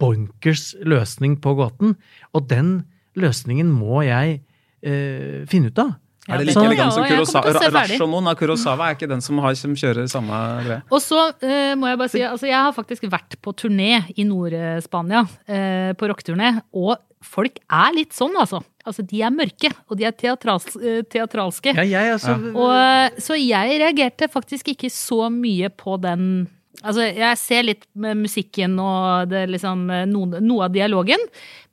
bonkers 0.01 0.73
løsning 0.83 1.37
på 1.39 1.53
gåten. 1.55 1.95
Og 2.35 2.49
den 2.51 2.81
løsningen 3.15 3.71
må 3.71 4.03
jeg 4.03 4.41
eh, 4.83 5.47
finne 5.47 5.71
ut 5.71 5.79
av. 5.79 5.93
Er 6.29 6.43
det 6.43 6.51
like 6.51 6.61
elegant 6.61 6.93
som 6.93 7.05
Ja, 7.07 7.17
Kurosawa? 7.17 7.53
Rashomon 7.73 8.29
av 8.29 8.37
Kurosawa 8.37 8.91
er 8.91 8.97
ikke 8.99 9.09
den 9.09 9.23
som, 9.25 9.39
har, 9.41 9.55
som 9.57 9.73
kjører 9.79 10.09
samme 10.13 10.39
greie. 10.67 10.81
Og 10.93 11.01
så 11.01 11.23
uh, 11.33 11.75
må 11.81 11.89
jeg 11.89 12.01
bare 12.03 12.13
si, 12.13 12.23
altså 12.29 12.51
jeg 12.51 12.59
har 12.59 12.75
faktisk 12.77 13.07
vært 13.09 13.39
på 13.45 13.55
turné 13.57 14.03
i 14.15 14.27
Nord-Spania, 14.29 15.25
uh, 15.25 15.93
på 15.97 16.11
rocketurné, 16.13 16.59
og 16.77 16.99
folk 17.25 17.57
er 17.65 17.97
litt 17.97 18.13
sånn, 18.17 18.37
altså. 18.39 18.61
Altså, 18.89 19.05
de 19.09 19.23
er 19.25 19.33
mørke, 19.35 19.73
og 19.89 19.99
de 20.01 20.07
er 20.09 20.15
teatrals, 20.17 20.69
eh, 20.79 21.01
teatralske. 21.11 21.75
Ja, 21.77 21.85
jeg 21.85 22.13
altså 22.15 22.37
Og, 22.55 23.19
så 23.21 23.37
jeg 23.37 23.81
reagerte 23.83 24.31
faktisk 24.33 24.71
ikke 24.73 24.89
så 24.93 25.27
mye 25.33 25.69
på 25.69 25.99
den 26.01 26.47
Altså, 26.79 27.09
jeg 27.11 27.39
ser 27.41 27.65
litt 27.67 27.89
med 27.99 28.21
musikken 28.21 28.77
og 28.79 29.33
det 29.33 29.49
liksom, 29.51 29.89
noe, 30.07 30.39
noe 30.39 30.69
av 30.69 30.77
dialogen, 30.77 31.25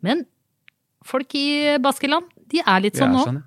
men 0.02 0.24
folk 1.06 1.36
i 1.38 1.76
Baskeland, 1.78 2.26
de 2.50 2.64
er 2.64 2.82
litt 2.82 2.98
sånn 2.98 3.14
Ja, 3.14 3.20
nå. 3.20 3.26
skjønner. 3.28 3.44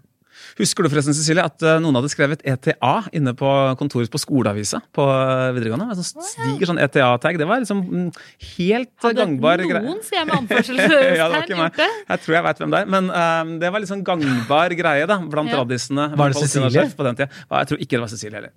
Husker 0.59 0.85
du 0.87 0.91
forresten, 0.93 1.15
Cecilie, 1.17 1.45
at 1.45 1.63
eh, 1.63 1.79
noen 1.83 1.99
hadde 1.99 2.11
skrevet 2.13 2.43
ETA 2.47 2.93
inne 3.17 3.35
på 3.39 3.51
kontoret 3.81 4.11
på 4.13 4.21
skoleavisa 4.23 4.81
på 4.97 5.07
eh, 5.07 5.53
videregående? 5.57 5.89
En 5.93 6.01
sånn 6.01 6.25
stiger 6.27 6.71
sånn 6.73 6.81
ETA-tag. 6.83 7.39
Det 7.41 7.47
var 7.49 7.63
liksom 7.63 7.83
mm, 7.87 8.09
helt 8.59 8.93
Hadde 9.05 9.19
gangbar 9.23 9.63
greie. 9.65 9.83
noen, 9.85 10.01
sier 10.07 10.21
jeg 10.23 10.31
med 10.31 10.35
ja, 10.35 10.41
det 10.41 10.55
var 10.55 10.59
anførselstegn, 10.59 11.43
ikke 11.43 11.59
meg. 11.59 11.65
gjort 11.65 11.83
det? 11.83 11.91
Jeg 12.15 12.25
tror 12.25 12.39
jeg 12.39 12.47
veit 12.49 12.63
hvem 12.65 12.75
det 12.75 12.81
er. 12.85 12.91
Men 12.97 13.11
um, 13.13 13.53
det 13.63 13.73
var 13.75 13.89
sånn 13.93 14.07
gangbar 14.07 14.75
greie 14.79 15.07
da, 15.11 15.19
blant 15.27 15.53
Ja. 15.53 15.61
raddisene. 15.63 16.09
Var 16.19 16.35
det 16.35 16.43
Cecilie? 16.45 16.89
På 16.99 17.07
den 17.07 17.19
tida. 17.19 17.31
Jeg 17.51 17.71
tror 17.73 17.79
ikke 17.85 17.95
det 17.97 18.03
var 18.05 18.13
Cecilie 18.15 18.39
heller. 18.43 18.53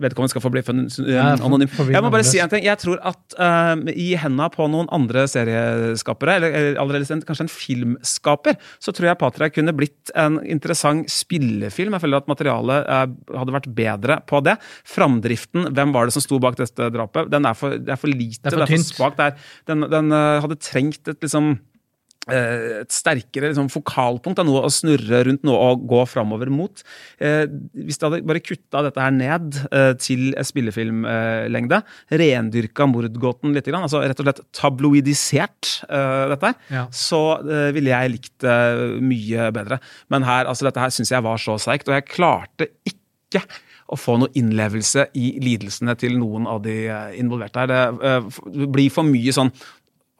Vedkommende 0.00 0.32
skal 0.32 0.42
få 0.44 0.50
bli 0.54 0.62
for- 0.64 0.74
anonym. 0.74 1.68
Jeg 1.92 2.02
må 2.02 2.10
bare 2.12 2.24
si 2.26 2.38
en 2.42 2.48
ting. 2.52 2.64
Jeg 2.64 2.78
tror 2.82 2.98
at 3.04 3.36
eh, 3.38 3.92
i 3.94 4.08
henda 4.20 4.48
på 4.52 4.66
noen 4.70 4.88
andre 4.94 5.26
serieskapere, 5.30 6.36
eller, 6.38 6.54
eller 6.58 6.80
allerede 6.82 7.20
kanskje 7.26 7.46
en 7.46 7.52
filmskaper, 7.52 8.56
så 8.82 8.92
tror 8.94 9.10
jeg 9.10 9.20
Patria 9.20 9.50
kunne 9.54 9.74
blitt 9.76 10.12
en 10.18 10.40
interessant 10.44 11.10
spillefilm. 11.12 11.94
Jeg 11.96 12.04
føler 12.06 12.22
at 12.22 12.30
materialet 12.30 12.88
uh, 12.88 13.38
hadde 13.38 13.54
vært 13.56 13.70
bedre 13.76 14.18
på 14.30 14.42
det. 14.46 14.56
Framdriften, 14.88 15.70
hvem 15.74 15.92
var 15.94 16.06
det 16.08 16.16
som 16.16 16.24
sto 16.24 16.38
bak 16.42 16.56
dette 16.60 16.90
drapet, 16.94 17.30
den 17.32 17.46
er 17.48 17.54
for, 17.58 17.76
det 17.78 17.94
er 17.94 18.00
for 18.00 18.12
lite, 18.12 18.42
Det 18.50 18.58
er 18.58 18.66
for 18.66 18.88
svakt. 18.88 19.16
Det 19.20 19.30
er- 19.32 19.52
Den, 19.66 19.86
den 19.90 20.12
uh, 20.12 20.40
hadde 20.44 20.56
trengt 20.60 21.08
et 21.08 21.20
liksom 21.24 21.54
et 22.32 22.88
sterkere 22.94 23.50
liksom, 23.50 23.66
fokalpunkt 23.68 24.38
av 24.40 24.46
noe 24.48 24.62
å 24.64 24.70
snurre 24.72 25.18
rundt, 25.28 25.42
noe 25.44 25.58
å 25.60 25.74
gå 25.76 25.98
framover 26.08 26.48
mot. 26.48 26.80
Eh, 27.20 27.44
hvis 27.76 28.00
du 28.00 28.06
hadde 28.06 28.22
bare 28.24 28.40
kutta 28.40 28.80
dette 28.86 29.02
her 29.04 29.12
ned 29.12 29.58
eh, 29.68 29.90
til 30.00 30.30
spillefilmlengde, 30.40 31.82
rendyrka 32.16 32.86
mordgåten 32.88 33.52
litt, 33.56 33.68
grann, 33.68 33.84
altså 33.84 34.00
rett 34.00 34.20
og 34.22 34.28
slett 34.28 34.40
tabloidisert 34.56 35.74
eh, 35.88 36.24
dette, 36.32 36.54
her, 36.54 36.56
Ja. 36.78 36.86
så 36.94 37.20
eh, 37.44 37.68
ville 37.76 37.92
jeg 37.92 38.14
likt 38.16 38.34
det 38.44 38.56
mye 39.04 39.50
bedre. 39.54 39.80
Men 40.12 40.24
her, 40.28 40.48
altså 40.48 40.68
dette 40.68 40.80
her 40.80 40.94
syns 40.94 41.12
jeg 41.12 41.24
var 41.24 41.40
så 41.42 41.58
seigt, 41.60 41.88
og 41.90 41.98
jeg 41.98 42.08
klarte 42.08 42.70
ikke 42.88 43.44
å 43.92 43.98
få 44.00 44.14
noe 44.16 44.32
innlevelse 44.38 45.10
i 45.20 45.34
lidelsene 45.44 45.92
til 46.00 46.16
noen 46.16 46.46
av 46.48 46.62
de 46.64 46.86
eh, 46.88 47.16
involverte 47.20 47.60
her. 47.66 47.68
Det 47.68 47.82
eh, 48.00 48.28
det 48.64 48.68
blir 48.72 48.88
for 48.94 49.04
mye 49.04 49.34
sånn 49.36 49.52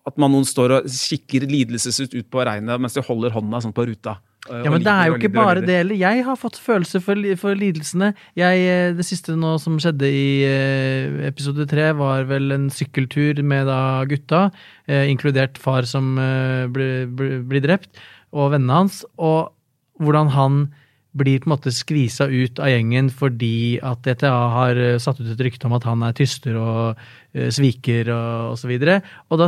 at 0.05 0.21
man 0.21 0.35
noen 0.35 0.45
står 0.45 0.79
og 0.79 0.87
kikker 0.93 1.47
lidelsesut 1.49 2.13
ut 2.13 2.29
på 2.33 2.45
regnet 2.45 2.81
mens 2.83 2.97
de 2.97 3.05
holder 3.05 3.33
hånda 3.33 3.63
sånn 3.65 3.73
på 3.77 3.87
ruta. 3.89 4.19
eh, 4.51 4.59
Ja, 4.61 4.69
og 4.69 4.75
men 4.75 4.85
det 4.85 4.93
er 4.93 5.09
jo 5.09 5.17
ikke 5.17 5.31
lider 5.31 5.39
bare 5.41 5.63
det 5.65 5.79
heller. 5.79 5.97
Jeg 5.97 6.25
har 6.27 6.37
fått 6.37 6.59
følelse 6.61 7.01
for, 7.01 7.17
for 7.41 7.57
lidelsene. 7.57 8.11
Jeg, 8.37 8.67
eh, 8.69 8.93
det 8.99 9.07
siste 9.09 9.33
nå 9.41 9.55
som 9.63 9.79
skjedde 9.81 10.11
i 10.13 10.27
eh, 10.45 11.25
episode 11.31 11.65
tre, 11.71 11.89
var 11.97 12.29
vel 12.29 12.53
en 12.53 12.69
sykkeltur 12.69 13.41
med 13.43 13.65
da 13.71 14.05
gutta, 14.05 14.51
inkludert 14.87 15.57
far 15.57 15.89
som 15.89 16.15
blir 16.75 17.09
ble, 17.09 17.39
blir 17.49 17.65
drept, 17.65 17.89
og 18.37 18.53
vennene 18.53 18.83
hans, 18.83 19.05
og 19.17 19.55
hvordan 20.03 20.29
han 20.35 20.65
blir 21.17 21.39
på 21.41 21.47
en 21.49 21.55
måte 21.55 21.71
skvisa 21.73 22.27
ut 22.27 22.59
av 22.59 22.73
gjengen 22.73 23.07
fordi 23.09 23.79
at 23.87 24.05
ETA 24.11 24.33
har 24.51 24.81
satt 24.99 25.21
ut 25.23 25.31
et 25.31 25.45
rykte 25.47 25.69
om 25.69 25.77
at 25.77 25.87
han 25.87 26.03
er 26.03 26.17
tyster 26.19 26.59
og 26.59 26.99
sviker 27.55 28.11
og, 28.11 28.51
og 28.51 28.59
så 28.59 28.69
videre. 28.69 28.99
Og 29.31 29.39
da 29.39 29.47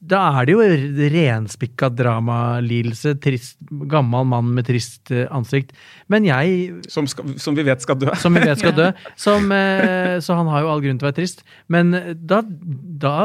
da 0.00 0.20
er 0.38 0.46
det 0.48 0.54
jo 0.54 0.66
renspikka 1.14 1.88
dramalidelse. 1.98 3.14
Trist, 3.22 3.56
gammel 3.90 4.26
mann 4.30 4.52
med 4.56 4.68
trist 4.68 5.10
eh, 5.14 5.26
ansikt. 5.34 5.72
Men 6.12 6.26
jeg, 6.28 6.74
Som, 6.92 7.08
skal, 7.10 7.34
som 7.42 7.56
vi 7.58 7.64
vet 7.66 7.82
skal 7.84 7.98
dø. 8.00 8.12
som 8.20 8.34
vi 8.36 8.44
vet 8.44 8.60
skal 8.62 8.76
dø, 8.80 8.90
som, 9.16 9.50
eh, 9.54 10.18
så 10.24 10.38
han 10.38 10.50
har 10.52 10.64
jo 10.64 10.70
all 10.74 10.84
grunn 10.84 11.00
til 11.00 11.08
å 11.08 11.10
være 11.10 11.20
trist. 11.22 11.44
Men 11.72 11.94
eh, 11.98 12.12
da, 12.14 12.42
da, 12.44 13.16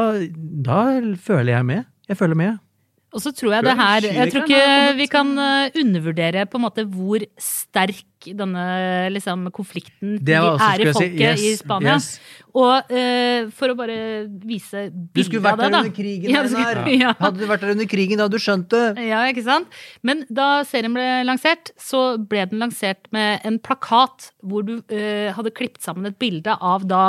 da 0.70 0.80
føler 1.22 1.54
jeg 1.56 1.70
med. 1.70 1.88
Jeg 2.10 2.18
føler 2.18 2.38
med. 2.38 2.58
Og 3.10 3.22
så 3.24 3.32
tror 3.34 3.56
jeg 3.56 3.66
det 3.66 3.74
her 3.78 4.04
Jeg 4.06 4.30
tror 4.32 4.44
ikke 4.46 4.94
vi 5.00 5.06
kan 5.10 5.32
eh, 5.42 5.78
undervurdere 5.82 6.44
på 6.46 6.60
en 6.60 6.64
måte 6.66 6.84
hvor 6.86 7.24
sterk 7.42 8.04
denne 8.36 8.62
liksom, 9.14 9.46
konflikten 9.56 10.18
de 10.20 10.34
er 10.36 10.82
i 10.84 10.90
folket 10.92 10.98
si. 11.00 11.08
Yes, 11.24 11.40
i 11.40 11.52
Spania. 11.56 11.94
yes. 11.96 12.08
Og 12.50 12.90
uh, 12.92 13.48
for 13.56 13.72
å 13.72 13.76
bare 13.78 13.96
vise 14.44 14.82
Du 14.92 15.22
skulle 15.22 15.40
bildet 15.40 15.46
vært 15.46 15.54
av 15.54 15.60
det, 15.60 15.64
der 15.64 15.72
da. 15.72 15.80
under 15.80 15.94
krigen, 15.96 16.30
Ja, 16.34 16.42
du 16.42 16.50
skulle- 16.52 16.96
ja. 17.00 17.14
Hadde 17.20 17.40
du 17.40 17.46
vært 17.48 17.64
der 17.64 17.72
under 17.76 17.88
krigen, 17.88 18.18
da 18.20 18.26
hadde 18.26 18.36
du 18.36 18.44
skjønt 18.44 18.68
det. 18.74 18.84
Ja, 19.08 19.22
ikke 19.32 19.46
sant? 19.46 19.78
Men 20.06 20.26
da 20.28 20.48
serien 20.68 20.92
ble 20.94 21.06
lansert, 21.24 21.72
så 21.80 22.02
ble 22.20 22.44
den 22.50 22.60
lansert 22.60 23.08
med 23.14 23.40
en 23.48 23.56
plakat 23.58 24.30
hvor 24.44 24.66
du 24.68 24.76
uh, 24.82 25.32
hadde 25.38 25.54
klippet 25.56 25.80
sammen 25.86 26.10
et 26.10 26.18
bilde 26.20 26.58
av 26.60 26.84
da 26.90 27.04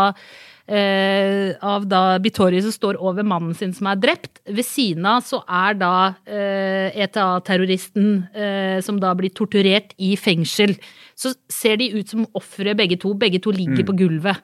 eh, 0.68 1.54
av 1.66 1.86
da 1.90 2.18
Bitori 2.22 2.62
som 2.64 2.74
står 2.74 3.00
over 3.02 3.24
mannen 3.28 3.54
sin 3.58 3.74
som 3.74 3.88
er 3.92 4.00
drept. 4.02 4.42
Ved 4.48 4.66
siden 4.68 5.06
av 5.10 5.24
så 5.26 5.42
er 5.48 5.78
da 5.80 5.92
eh, 6.26 6.92
ETA-terroristen 7.06 8.12
eh, 8.36 8.78
som 8.86 9.00
da 9.02 9.14
blir 9.18 9.34
torturert 9.38 9.96
i 10.02 10.14
fengsel. 10.20 10.76
Så 11.18 11.34
ser 11.52 11.78
de 11.82 11.92
ut 12.00 12.10
som 12.12 12.26
ofre 12.38 12.76
begge 12.78 12.98
to. 13.02 13.14
Begge 13.18 13.42
to 13.44 13.54
ligger 13.56 13.84
på 13.88 13.96
gulvet. 14.00 14.40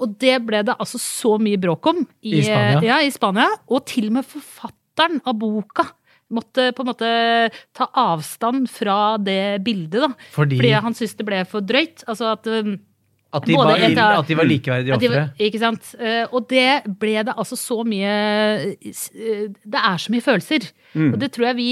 Og 0.00 0.16
det 0.22 0.36
ble 0.46 0.62
det 0.66 0.76
altså 0.78 1.00
så 1.02 1.36
mye 1.42 1.58
bråk 1.60 1.86
om 1.92 2.04
i, 2.22 2.38
I 2.40 2.44
Spania? 2.46 2.82
Ja, 2.86 3.00
i 3.04 3.10
Spania. 3.14 3.48
Og 3.70 3.84
til 3.90 4.10
og 4.10 4.18
med 4.20 4.28
forfatteren 4.30 5.20
av 5.26 5.38
boka 5.40 5.88
måtte 6.30 6.68
på 6.76 6.84
en 6.84 6.88
måte 6.92 7.08
ta 7.74 7.88
avstand 7.98 8.68
fra 8.70 9.16
det 9.18 9.64
bildet, 9.66 9.98
da. 10.04 10.12
Fordi- 10.30 10.60
Fordi 10.60 10.70
han 10.84 10.94
syntes 10.94 11.16
det 11.18 11.26
ble 11.26 11.40
for 11.50 11.60
drøyt. 11.66 12.04
Altså 12.06 12.28
at 12.36 12.46
um, 12.46 12.76
At 13.32 13.44
de, 13.46 13.54
var, 13.54 13.76
ETA 13.78 14.04
at 14.18 14.26
de 14.26 14.34
var 14.34 14.44
likeverdige 14.50 14.94
ofre. 14.96 15.20
Ikke 15.46 15.58
sant. 15.62 15.92
Eh, 16.00 16.24
Og 16.34 16.48
det 16.50 16.82
ble 16.98 17.12
det 17.28 17.34
altså 17.38 17.54
så 17.56 17.76
mye 17.86 18.10
eh, 18.74 19.46
Det 19.62 19.80
er 19.84 19.96
så 20.02 20.10
mye 20.10 20.24
følelser. 20.24 20.66
Og 21.12 21.18
det 21.20 21.30
tror 21.32 21.46
jeg 21.52 21.56
vi 21.60 21.68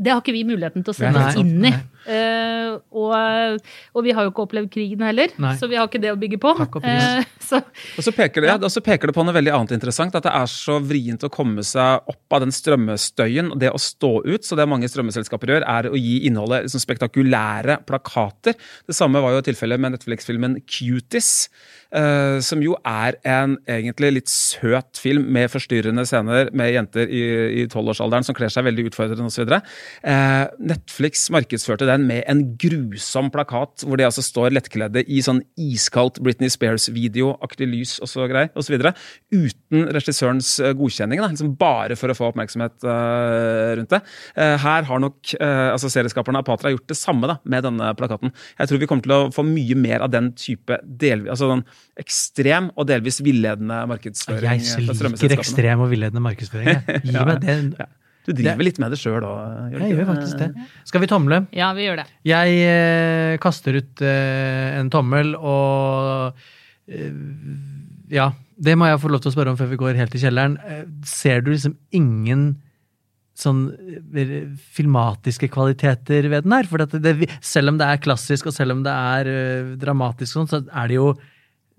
Det 0.00 0.08
har 0.14 0.22
ikke 0.22 0.32
vi 0.32 0.44
muligheten 0.48 0.82
til 0.86 0.94
å 0.94 0.96
sende 0.96 1.20
oss 1.28 1.36
inn 1.36 1.64
i. 1.68 1.72
Eh, 2.06 2.72
og, 2.98 3.62
og 3.94 4.04
vi 4.06 4.14
har 4.14 4.26
jo 4.26 4.32
ikke 4.32 4.44
opplevd 4.46 4.70
krigen 4.72 5.04
heller, 5.06 5.32
Nei. 5.42 5.54
så 5.60 5.68
vi 5.70 5.78
har 5.78 5.88
ikke 5.88 6.00
det 6.02 6.12
å 6.12 6.18
bygge 6.18 6.40
på. 6.42 6.54
Takk 6.58 6.80
og. 6.80 6.86
Eh, 6.88 7.22
så, 7.42 7.60
Og 7.98 8.06
så, 8.06 8.14
peker 8.16 8.44
det, 8.44 8.50
ja, 8.50 8.56
og 8.58 8.72
så 8.72 8.82
peker 8.84 9.10
det 9.10 9.16
på 9.16 9.24
noe 9.26 9.36
veldig 9.36 9.52
annet 9.54 9.74
interessant, 9.76 10.16
at 10.18 10.26
det 10.26 10.32
er 10.34 10.50
så 10.50 10.78
vrient 10.82 11.26
å 11.26 11.30
komme 11.32 11.64
seg 11.66 12.08
opp 12.10 12.36
av 12.36 12.44
den 12.44 12.54
strømmestøyen, 12.54 13.52
det 13.60 13.72
å 13.72 13.80
stå 13.80 14.14
ut. 14.26 14.46
Så 14.46 14.58
det 14.58 14.68
mange 14.70 14.90
strømmeselskaper 14.90 15.54
gjør, 15.54 15.68
er 15.68 15.90
å 15.90 15.98
gi 15.98 16.22
innholdet 16.28 16.66
liksom, 16.66 16.82
spektakulære 16.82 17.80
plakater. 17.88 18.58
Det 18.88 18.96
samme 18.96 19.22
var 19.22 19.36
jo 19.36 19.44
tilfellet 19.46 19.80
med 19.82 19.96
Netflix-filmen 19.96 20.58
Cuties, 20.66 21.48
eh, 21.94 22.38
som 22.44 22.62
jo 22.64 22.76
er 22.88 23.18
en 23.28 23.58
egentlig 23.70 24.12
litt 24.16 24.32
søt 24.32 25.00
film 25.00 25.28
med 25.34 25.50
forstyrrende 25.52 26.06
scener 26.08 26.50
med 26.56 26.72
jenter 26.74 27.10
i 27.12 27.66
tolvårsalderen 27.72 28.26
som 28.26 28.36
kler 28.36 28.52
seg 28.52 28.66
veldig 28.68 28.88
utfordrende 28.90 29.28
osv. 29.28 29.52
Eh, 29.52 30.44
Netflix 30.72 31.28
markedsførte 31.34 31.88
den 31.92 32.06
med 32.08 32.24
en 32.30 32.42
grusom 32.60 33.30
plakat, 33.34 33.84
hvor 33.86 34.00
de 34.00 34.06
altså 34.08 34.24
står 34.24 34.54
lettkledde 34.56 35.04
i 35.06 35.20
sånn 35.24 35.42
iskaldt 35.60 36.20
Britney 36.24 36.50
Spears-videoaktig 36.52 37.68
lys 37.68 37.96
og 38.02 38.10
så 38.10 38.26
greier, 38.30 38.50
videre, 38.72 38.94
uten 39.32 39.86
regissørens 39.92 40.54
eh, 40.62 40.72
godkjenning, 40.78 41.20
da, 41.22 41.30
liksom 41.32 41.54
bare 41.60 41.96
for 41.98 42.12
å 42.12 42.16
få 42.16 42.30
oppmerksomhet 42.30 42.86
uh, 42.86 43.72
rundt 43.78 43.92
det. 43.92 44.00
Uh, 44.36 44.56
her 44.62 44.86
har 44.88 45.02
nok 45.02 45.34
uh, 45.38 45.72
altså 45.74 45.90
serieskaperne 45.92 46.40
av 46.40 46.46
Patra 46.48 46.72
gjort 46.72 46.88
det 46.90 46.98
samme 46.98 47.28
da, 47.30 47.38
med 47.44 47.66
denne 47.66 47.92
plakaten. 47.98 48.32
Jeg 48.58 48.70
tror 48.70 48.82
vi 48.82 48.88
kommer 48.90 49.06
til 49.06 49.16
å 49.16 49.22
få 49.34 49.44
mye 49.46 49.76
mer 49.78 50.04
av 50.06 50.12
den 50.14 50.32
type 50.38 50.78
delvis, 50.84 51.32
altså 51.34 51.50
den 51.52 51.64
ekstrem 52.00 52.70
og 52.76 52.88
delvis 52.90 53.20
villedende 53.24 53.82
markedsføring. 53.90 54.62
Jeg 54.64 54.86
liker 54.88 55.36
ekstrem 55.38 55.84
og 55.84 55.92
villedende 55.92 56.24
markedsføring. 56.24 56.84
Gi 57.06 57.16
Ja, 57.16 57.26
meg 57.28 57.42
det. 57.44 57.58
ja. 57.78 57.90
Du 58.26 58.32
driver 58.36 58.62
litt 58.62 58.78
med 58.82 58.92
det 58.94 59.00
sjøl 59.00 59.24
òg? 59.26 59.74
Jeg 59.74 59.96
gjør 59.96 60.08
faktisk 60.12 60.42
det. 60.42 60.50
Skal 60.88 61.02
vi 61.02 61.10
tomle? 61.10 61.42
ja, 61.50 61.72
vi 61.74 61.86
gjør 61.88 62.02
det. 62.02 62.06
Jeg 62.28 62.58
eh, 62.70 63.36
kaster 63.42 63.80
ut 63.80 64.02
eh, 64.06 64.78
en 64.78 64.90
tommel, 64.92 65.34
og 65.38 66.38
eh, 66.86 67.10
Ja, 68.12 68.30
det 68.62 68.76
må 68.78 68.86
jeg 68.86 69.00
få 69.02 69.10
lov 69.10 69.24
til 69.24 69.32
å 69.32 69.34
spørre 69.34 69.54
om 69.54 69.58
før 69.58 69.72
vi 69.72 69.80
går 69.80 69.98
helt 69.98 70.14
i 70.14 70.22
kjelleren. 70.22 70.58
Eh, 70.62 70.84
ser 71.08 71.42
du 71.42 71.50
liksom 71.54 71.74
ingen 71.96 72.52
sånn 73.38 73.64
eh, 74.14 74.32
filmatiske 74.76 75.48
kvaliteter 75.52 76.28
ved 76.30 76.46
den 76.46 76.54
her? 76.54 76.68
For 76.70 76.84
at 76.84 76.94
det, 77.02 77.16
selv 77.42 77.72
om 77.72 77.80
det 77.80 77.88
er 77.88 78.02
klassisk, 78.04 78.50
og 78.50 78.56
selv 78.56 78.76
om 78.76 78.84
det 78.86 78.92
er 78.92 79.30
uh, 79.32 79.76
dramatisk, 79.80 80.36
sånn, 80.36 80.50
så 80.50 80.62
er 80.68 80.90
det 80.90 81.00
jo 81.00 81.12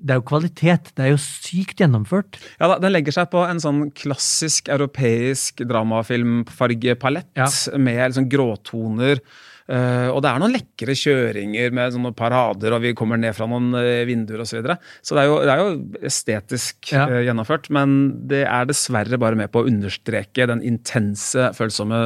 det 0.03 0.11
er 0.11 0.19
jo 0.19 0.25
kvalitet. 0.27 0.91
Det 0.97 1.05
er 1.05 1.11
jo 1.13 1.19
sykt 1.23 1.79
gjennomført. 1.79 2.35
Ja, 2.59 2.67
da, 2.73 2.77
Den 2.83 2.91
legger 2.91 3.15
seg 3.15 3.29
på 3.31 3.43
en 3.47 3.61
sånn 3.63 3.85
klassisk 3.95 4.67
europeisk 4.73 5.63
dramafilmfargepalett 5.69 7.31
Ja. 7.39 7.47
med 7.77 8.11
liksom 8.11 8.29
gråtoner. 8.29 9.21
Eh, 9.69 10.09
og 10.11 10.21
det 10.23 10.29
er 10.31 10.39
noen 10.43 10.53
lekre 10.55 10.95
kjøringer 10.97 11.71
med 11.75 11.93
sånne 11.95 12.11
parader, 12.17 12.73
og 12.75 12.81
vi 12.83 12.93
kommer 12.97 13.17
ned 13.21 13.35
fra 13.37 13.47
noen 13.49 13.71
uh, 13.75 14.03
vinduer 14.07 14.41
osv. 14.43 14.53
Så, 14.53 14.59
videre. 14.61 14.75
så 15.01 15.15
det 15.17 15.21
er, 15.23 15.29
jo, 15.31 15.37
det 15.41 15.53
er 15.53 15.61
jo 15.63 16.07
estetisk 16.09 16.91
Ja. 16.93 17.05
eh, 17.09 17.23
gjennomført, 17.27 17.69
men 17.73 17.95
det 18.29 18.43
er 18.45 18.67
dessverre 18.69 19.17
bare 19.21 19.35
med 19.39 19.49
på 19.53 19.63
å 19.63 19.67
understreke 19.69 20.45
den 20.51 20.61
intense 20.61 21.49
følsomme, 21.57 21.97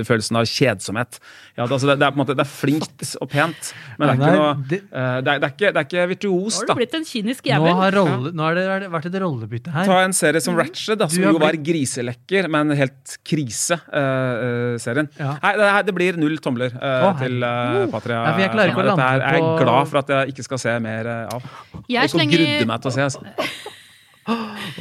eh, 0.00 0.04
følelsen 0.08 0.38
av 0.40 0.46
kjedsomhet. 0.48 1.18
Ja, 1.58 1.66
det, 1.66 1.74
altså, 1.76 1.90
det, 1.90 1.98
det 2.00 2.06
er 2.08 2.14
på 2.14 2.20
en 2.20 2.22
måte 2.24 2.36
det 2.38 2.46
er 2.46 2.52
flinkt 2.52 3.04
og 3.20 3.28
pent, 3.32 3.72
men 3.98 4.08
det 4.08 4.12
er 4.14 4.20
ikke 4.22 4.36
noe 4.38 4.52
det- 4.70 4.80
eh, 4.88 5.18
det, 5.20 5.34
er, 5.34 5.42
det, 5.42 5.48
er 5.48 5.52
ikke, 5.52 5.72
det 5.72 5.82
er 5.82 5.88
ikke 5.88 6.02
Nå 6.06 6.08
virtuos, 6.14 6.58
har 6.62 6.66
da. 6.70 6.72
du 6.72 6.80
blitt 6.80 6.94
en 6.96 7.04
kynisk 7.08 7.50
Nå 7.52 7.74
har, 7.82 7.92
rolle, 7.98 8.32
nå 8.32 8.46
har 8.46 8.54
det 8.56 8.88
vært 8.92 9.06
et 9.10 9.18
rollebytte 9.20 9.72
her. 9.74 9.84
Ta 9.90 9.98
en 10.06 10.14
serie 10.16 10.40
som 10.44 10.56
Ratched, 10.56 10.96
da, 11.02 11.08
som 11.12 11.22
jo 11.22 11.32
jo 11.34 11.40
var 11.42 11.56
griselekker, 11.60 12.48
men 12.52 12.72
helt 12.78 13.18
krise-serien. 13.92 15.08
Ja. 15.18 15.34
Nei, 15.42 15.52
det, 15.60 15.68
det 15.88 15.94
blir 15.96 16.18
null 16.20 16.38
tomler. 16.44 16.72
Eh, 16.76 16.91
Å, 17.06 17.12
til 17.20 17.44
uh, 17.44 17.84
Patria. 17.92 18.22
Ja, 18.26 18.32
jeg 18.44 18.52
klarer 18.54 18.72
ikke 18.72 18.82
å 18.82 18.88
lande 18.90 19.06
er 19.06 19.22
jeg 19.22 19.42
er 19.42 19.62
glad 19.62 19.90
for 19.90 20.02
at 20.02 20.12
jeg 20.14 20.34
ikke 20.34 20.46
skal 20.48 20.60
se 20.62 20.74
mer 20.84 21.10
eh, 21.12 21.36
av. 21.36 21.46
Jeg 21.90 22.12
så 22.12 22.18
grudde 22.20 22.36
slenger 22.38 22.68
meg 22.70 22.82
til 22.82 22.92
å 22.92 22.94
se. 22.96 23.06
Altså. 23.08 23.22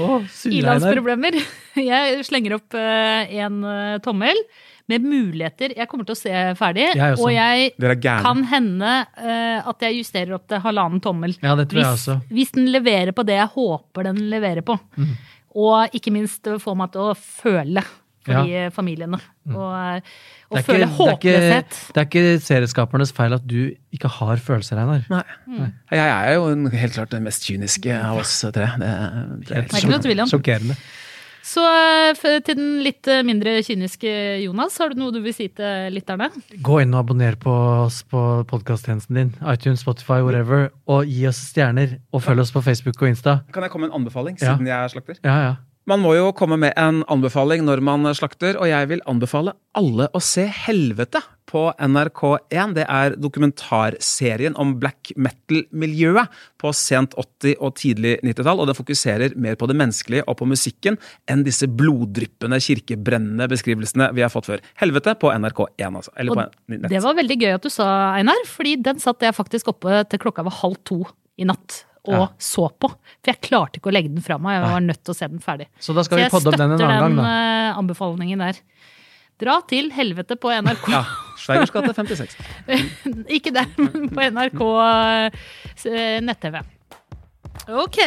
Å, 0.02 0.18
ilandsproblemer. 0.54 1.40
Jeg 1.92 2.26
slenger 2.28 2.58
opp 2.60 2.76
en 2.78 3.64
tommel 4.06 4.38
med 4.92 5.06
muligheter. 5.08 5.72
Jeg 5.78 5.88
kommer 5.90 6.06
til 6.06 6.14
å 6.14 6.20
se 6.20 6.42
ferdig, 6.60 6.90
Jeg 7.00 7.16
og 7.16 7.32
jeg 7.32 7.72
kan 8.04 8.44
hende 8.52 8.92
at 9.16 9.86
jeg 9.88 10.02
justerer 10.02 10.36
opp 10.36 10.46
til 10.52 10.62
halvannen 10.62 11.02
tommel. 11.02 11.34
Ja, 11.40 11.56
det 11.58 11.70
tror 11.72 11.82
jeg 11.82 11.88
hvis, 11.96 12.04
også. 12.04 12.18
hvis 12.30 12.54
den 12.58 12.68
leverer 12.76 13.16
på 13.16 13.26
det 13.26 13.40
jeg 13.40 13.54
håper 13.56 14.10
den 14.12 14.20
leverer 14.34 14.68
på. 14.68 14.76
Mm. 15.00 15.16
Og 15.64 15.98
ikke 15.98 16.14
minst 16.14 16.48
får 16.62 16.78
meg 16.78 16.94
til 16.94 17.10
å 17.10 17.18
føle 17.18 17.86
for 18.26 18.46
de 18.46 18.58
eh, 18.66 18.72
familiene. 18.74 19.20
Og, 19.50 19.74
eh, 19.74 19.96
og 19.98 20.02
Mm. 20.02 20.02
Det 20.52 20.58
er 20.58 20.62
ikke- 20.62 20.66
føle 20.68 20.78
det 20.78 20.88
er 20.88 20.92
ikke- 20.92 21.12
håpløshet. 21.18 21.94
Det 21.94 21.98
er 21.98 22.06
ikke 22.06 22.42
serieskapernes 22.42 23.12
feil 23.14 23.34
at 23.34 23.48
du 23.48 23.72
ikke 23.94 24.08
har 24.10 24.36
følelser, 24.38 24.78
Einar. 24.78 25.06
Nei. 25.10 25.72
Jeg 25.92 26.30
er 26.30 26.34
jo 26.36 26.48
en, 26.52 26.70
helt 26.72 26.94
klart 26.94 27.10
den 27.10 27.24
mest 27.24 27.44
kyniske 27.48 27.92
av 28.04 28.18
oss 28.18 28.42
tre. 28.42 28.52
Det, 28.52 28.66
er- 28.66 29.38
Det 29.40 29.52
er 29.52 29.64
ikke 29.64 30.22
om. 30.22 30.28
Sjokkerende. 30.30 30.76
Så 31.44 31.58
eh, 31.66 32.40
til 32.42 32.54
den 32.56 32.84
litt 32.84 33.08
eh, 33.08 33.24
mindre 33.24 33.64
kyniske 33.66 34.44
Jonas, 34.44 34.78
har 34.78 34.90
du 34.90 34.96
noe 35.00 35.12
du 35.12 35.22
vil 35.22 35.34
si 35.34 35.48
til 35.48 35.90
lytterne? 35.92 36.30
Gå 36.62 36.82
inn 36.84 36.94
og 36.94 37.00
abonner 37.08 37.36
på 37.36 37.50
oss 37.88 38.04
på 38.04 38.46
podkasttjenesten 38.46 39.16
din, 39.16 39.34
iTunes, 39.50 39.80
Spotify, 39.82 40.22
whatever, 40.22 40.70
og 40.88 41.08
gi 41.08 41.26
oss 41.26 41.42
stjerner. 41.52 41.98
Og 42.14 42.22
følg 42.22 42.40
oss 42.42 42.52
på 42.52 42.62
Facebook 42.62 43.02
og 43.02 43.10
Insta. 43.10 43.40
Kan 43.52 43.64
jeg 43.64 43.72
komme 43.72 43.88
med 43.88 43.96
en 43.96 44.06
anbefaling, 44.06 44.38
Ja. 44.40 44.54
siden 44.56 44.68
jeg 44.68 44.78
er 44.84 44.88
slakter? 44.94 45.16
Ja, 45.24 45.36
ja. 45.48 45.56
Man 45.90 46.04
må 46.04 46.12
jo 46.14 46.28
komme 46.38 46.60
med 46.62 46.76
en 46.78 47.00
anbefaling 47.10 47.64
når 47.66 47.80
man 47.82 48.06
slakter, 48.14 48.54
og 48.62 48.70
jeg 48.70 48.90
vil 48.92 49.02
anbefale 49.10 49.56
alle 49.78 50.06
å 50.14 50.20
se 50.22 50.44
Helvete 50.46 51.24
på 51.50 51.64
NRK1. 51.74 52.76
Det 52.78 52.86
er 52.86 53.16
dokumentarserien 53.18 54.54
om 54.62 54.76
black 54.80 55.10
metal-miljøet 55.18 56.30
på 56.62 56.72
sent 56.78 57.18
80- 57.18 57.58
og 57.58 57.74
tidlig 57.82 58.14
90-tall, 58.22 58.62
og 58.62 58.70
det 58.70 58.78
fokuserer 58.78 59.36
mer 59.42 59.58
på 59.58 59.72
det 59.72 59.80
menneskelige 59.82 60.28
og 60.30 60.38
på 60.44 60.52
musikken 60.54 61.00
enn 61.26 61.42
disse 61.48 61.66
bloddryppende, 61.66 62.62
kirkebrennende 62.62 63.50
beskrivelsene 63.52 64.12
vi 64.14 64.26
har 64.26 64.32
fått 64.34 64.52
før. 64.52 64.66
Helvete 64.84 65.18
på 65.18 65.34
NRK1, 65.34 65.88
altså. 65.90 66.14
Eller 66.22 66.38
på 66.38 66.82
det 66.92 67.02
var 67.04 67.18
veldig 67.18 67.42
gøy 67.42 67.56
at 67.58 67.66
du 67.66 67.74
sa, 67.74 67.88
Einar, 68.20 68.46
fordi 68.48 68.78
den 68.86 69.02
satt 69.02 69.26
jeg 69.26 69.34
faktisk 69.34 69.74
oppe 69.74 70.04
til 70.12 70.22
klokka 70.22 70.46
var 70.46 70.62
halv 70.62 70.78
to 70.86 71.02
i 71.42 71.48
natt 71.50 71.88
og 72.08 72.14
Ja. 72.18 72.28
så 72.40 72.70
på. 72.80 72.90
For 73.22 73.32
jeg 73.34 73.42
klarte 73.42 73.78
ikke 73.80 73.92
å 73.92 73.94
legge 73.94 74.10
den 74.14 74.22
fra 74.26 74.38
meg, 74.42 74.58
jeg 74.58 74.72
var 74.72 74.80
nødt 74.82 75.04
til 75.04 75.14
å 75.14 75.18
se 75.18 75.28
den 75.28 75.40
ferdig. 75.40 75.68
Så 75.80 75.94
da 75.94 76.04
skal 76.04 76.18
Så 76.18 76.20
vi 76.20 76.24
jeg 76.24 76.32
podde 76.32 76.48
opp 76.50 76.58
den 76.58 76.72
en 76.72 76.78
støtter 76.78 76.92
annen 76.96 77.16
gang, 77.16 77.26
den 77.26 77.78
anbefalingen 77.84 78.40
der. 78.40 78.62
Dra 79.42 79.60
til 79.66 79.90
helvete 79.92 80.36
på 80.38 80.50
NRK. 80.54 80.88
Ja. 80.94 81.04
Sveigers 81.42 81.72
gate 81.74 81.94
56. 81.94 82.36
Ikke 83.38 83.52
der, 83.54 83.66
men 83.78 84.10
på 84.10 84.22
NRK 84.22 84.62
eh, 85.90 86.20
nett-TV. 86.22 86.62
Ok. 87.70 87.98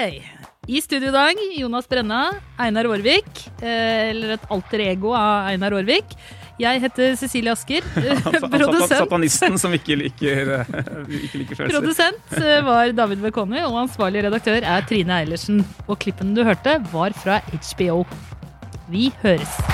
I 0.66 0.80
studio 0.80 1.10
i 1.10 1.12
dag, 1.12 1.40
Jonas 1.58 1.86
Brenna, 1.90 2.30
Einar 2.58 2.86
Aarvik. 2.88 3.26
eh, 3.60 4.10
Eller 4.10 4.36
et 4.38 4.46
alter 4.50 4.80
ego 4.86 5.12
av 5.12 5.50
Einar 5.50 5.72
Aarvik. 5.76 6.14
Jeg 6.60 6.80
heter 6.84 7.16
Cecilie 7.18 7.50
Asker. 7.50 7.86
Produsent. 8.54 8.92
Satanisten 8.94 9.58
som 9.58 9.74
ikke 9.74 9.96
liker, 9.98 10.52
eh, 10.60 10.74
ikke 11.24 11.40
liker 11.42 11.58
følelser. 11.58 11.80
Produsent 11.80 12.36
eh, 12.38 12.60
var 12.66 12.94
David 12.94 13.24
Bekoni, 13.24 13.62
og 13.66 13.80
ansvarlig 13.86 14.22
redaktør 14.28 14.62
er 14.62 14.86
Trine 14.88 15.18
Eilertsen. 15.24 15.64
Og 15.88 15.98
klippen 16.04 16.34
du 16.38 16.44
hørte, 16.46 16.78
var 16.94 17.16
fra 17.18 17.40
HBO. 17.50 18.04
Vi 18.92 19.10
høres. 19.24 19.73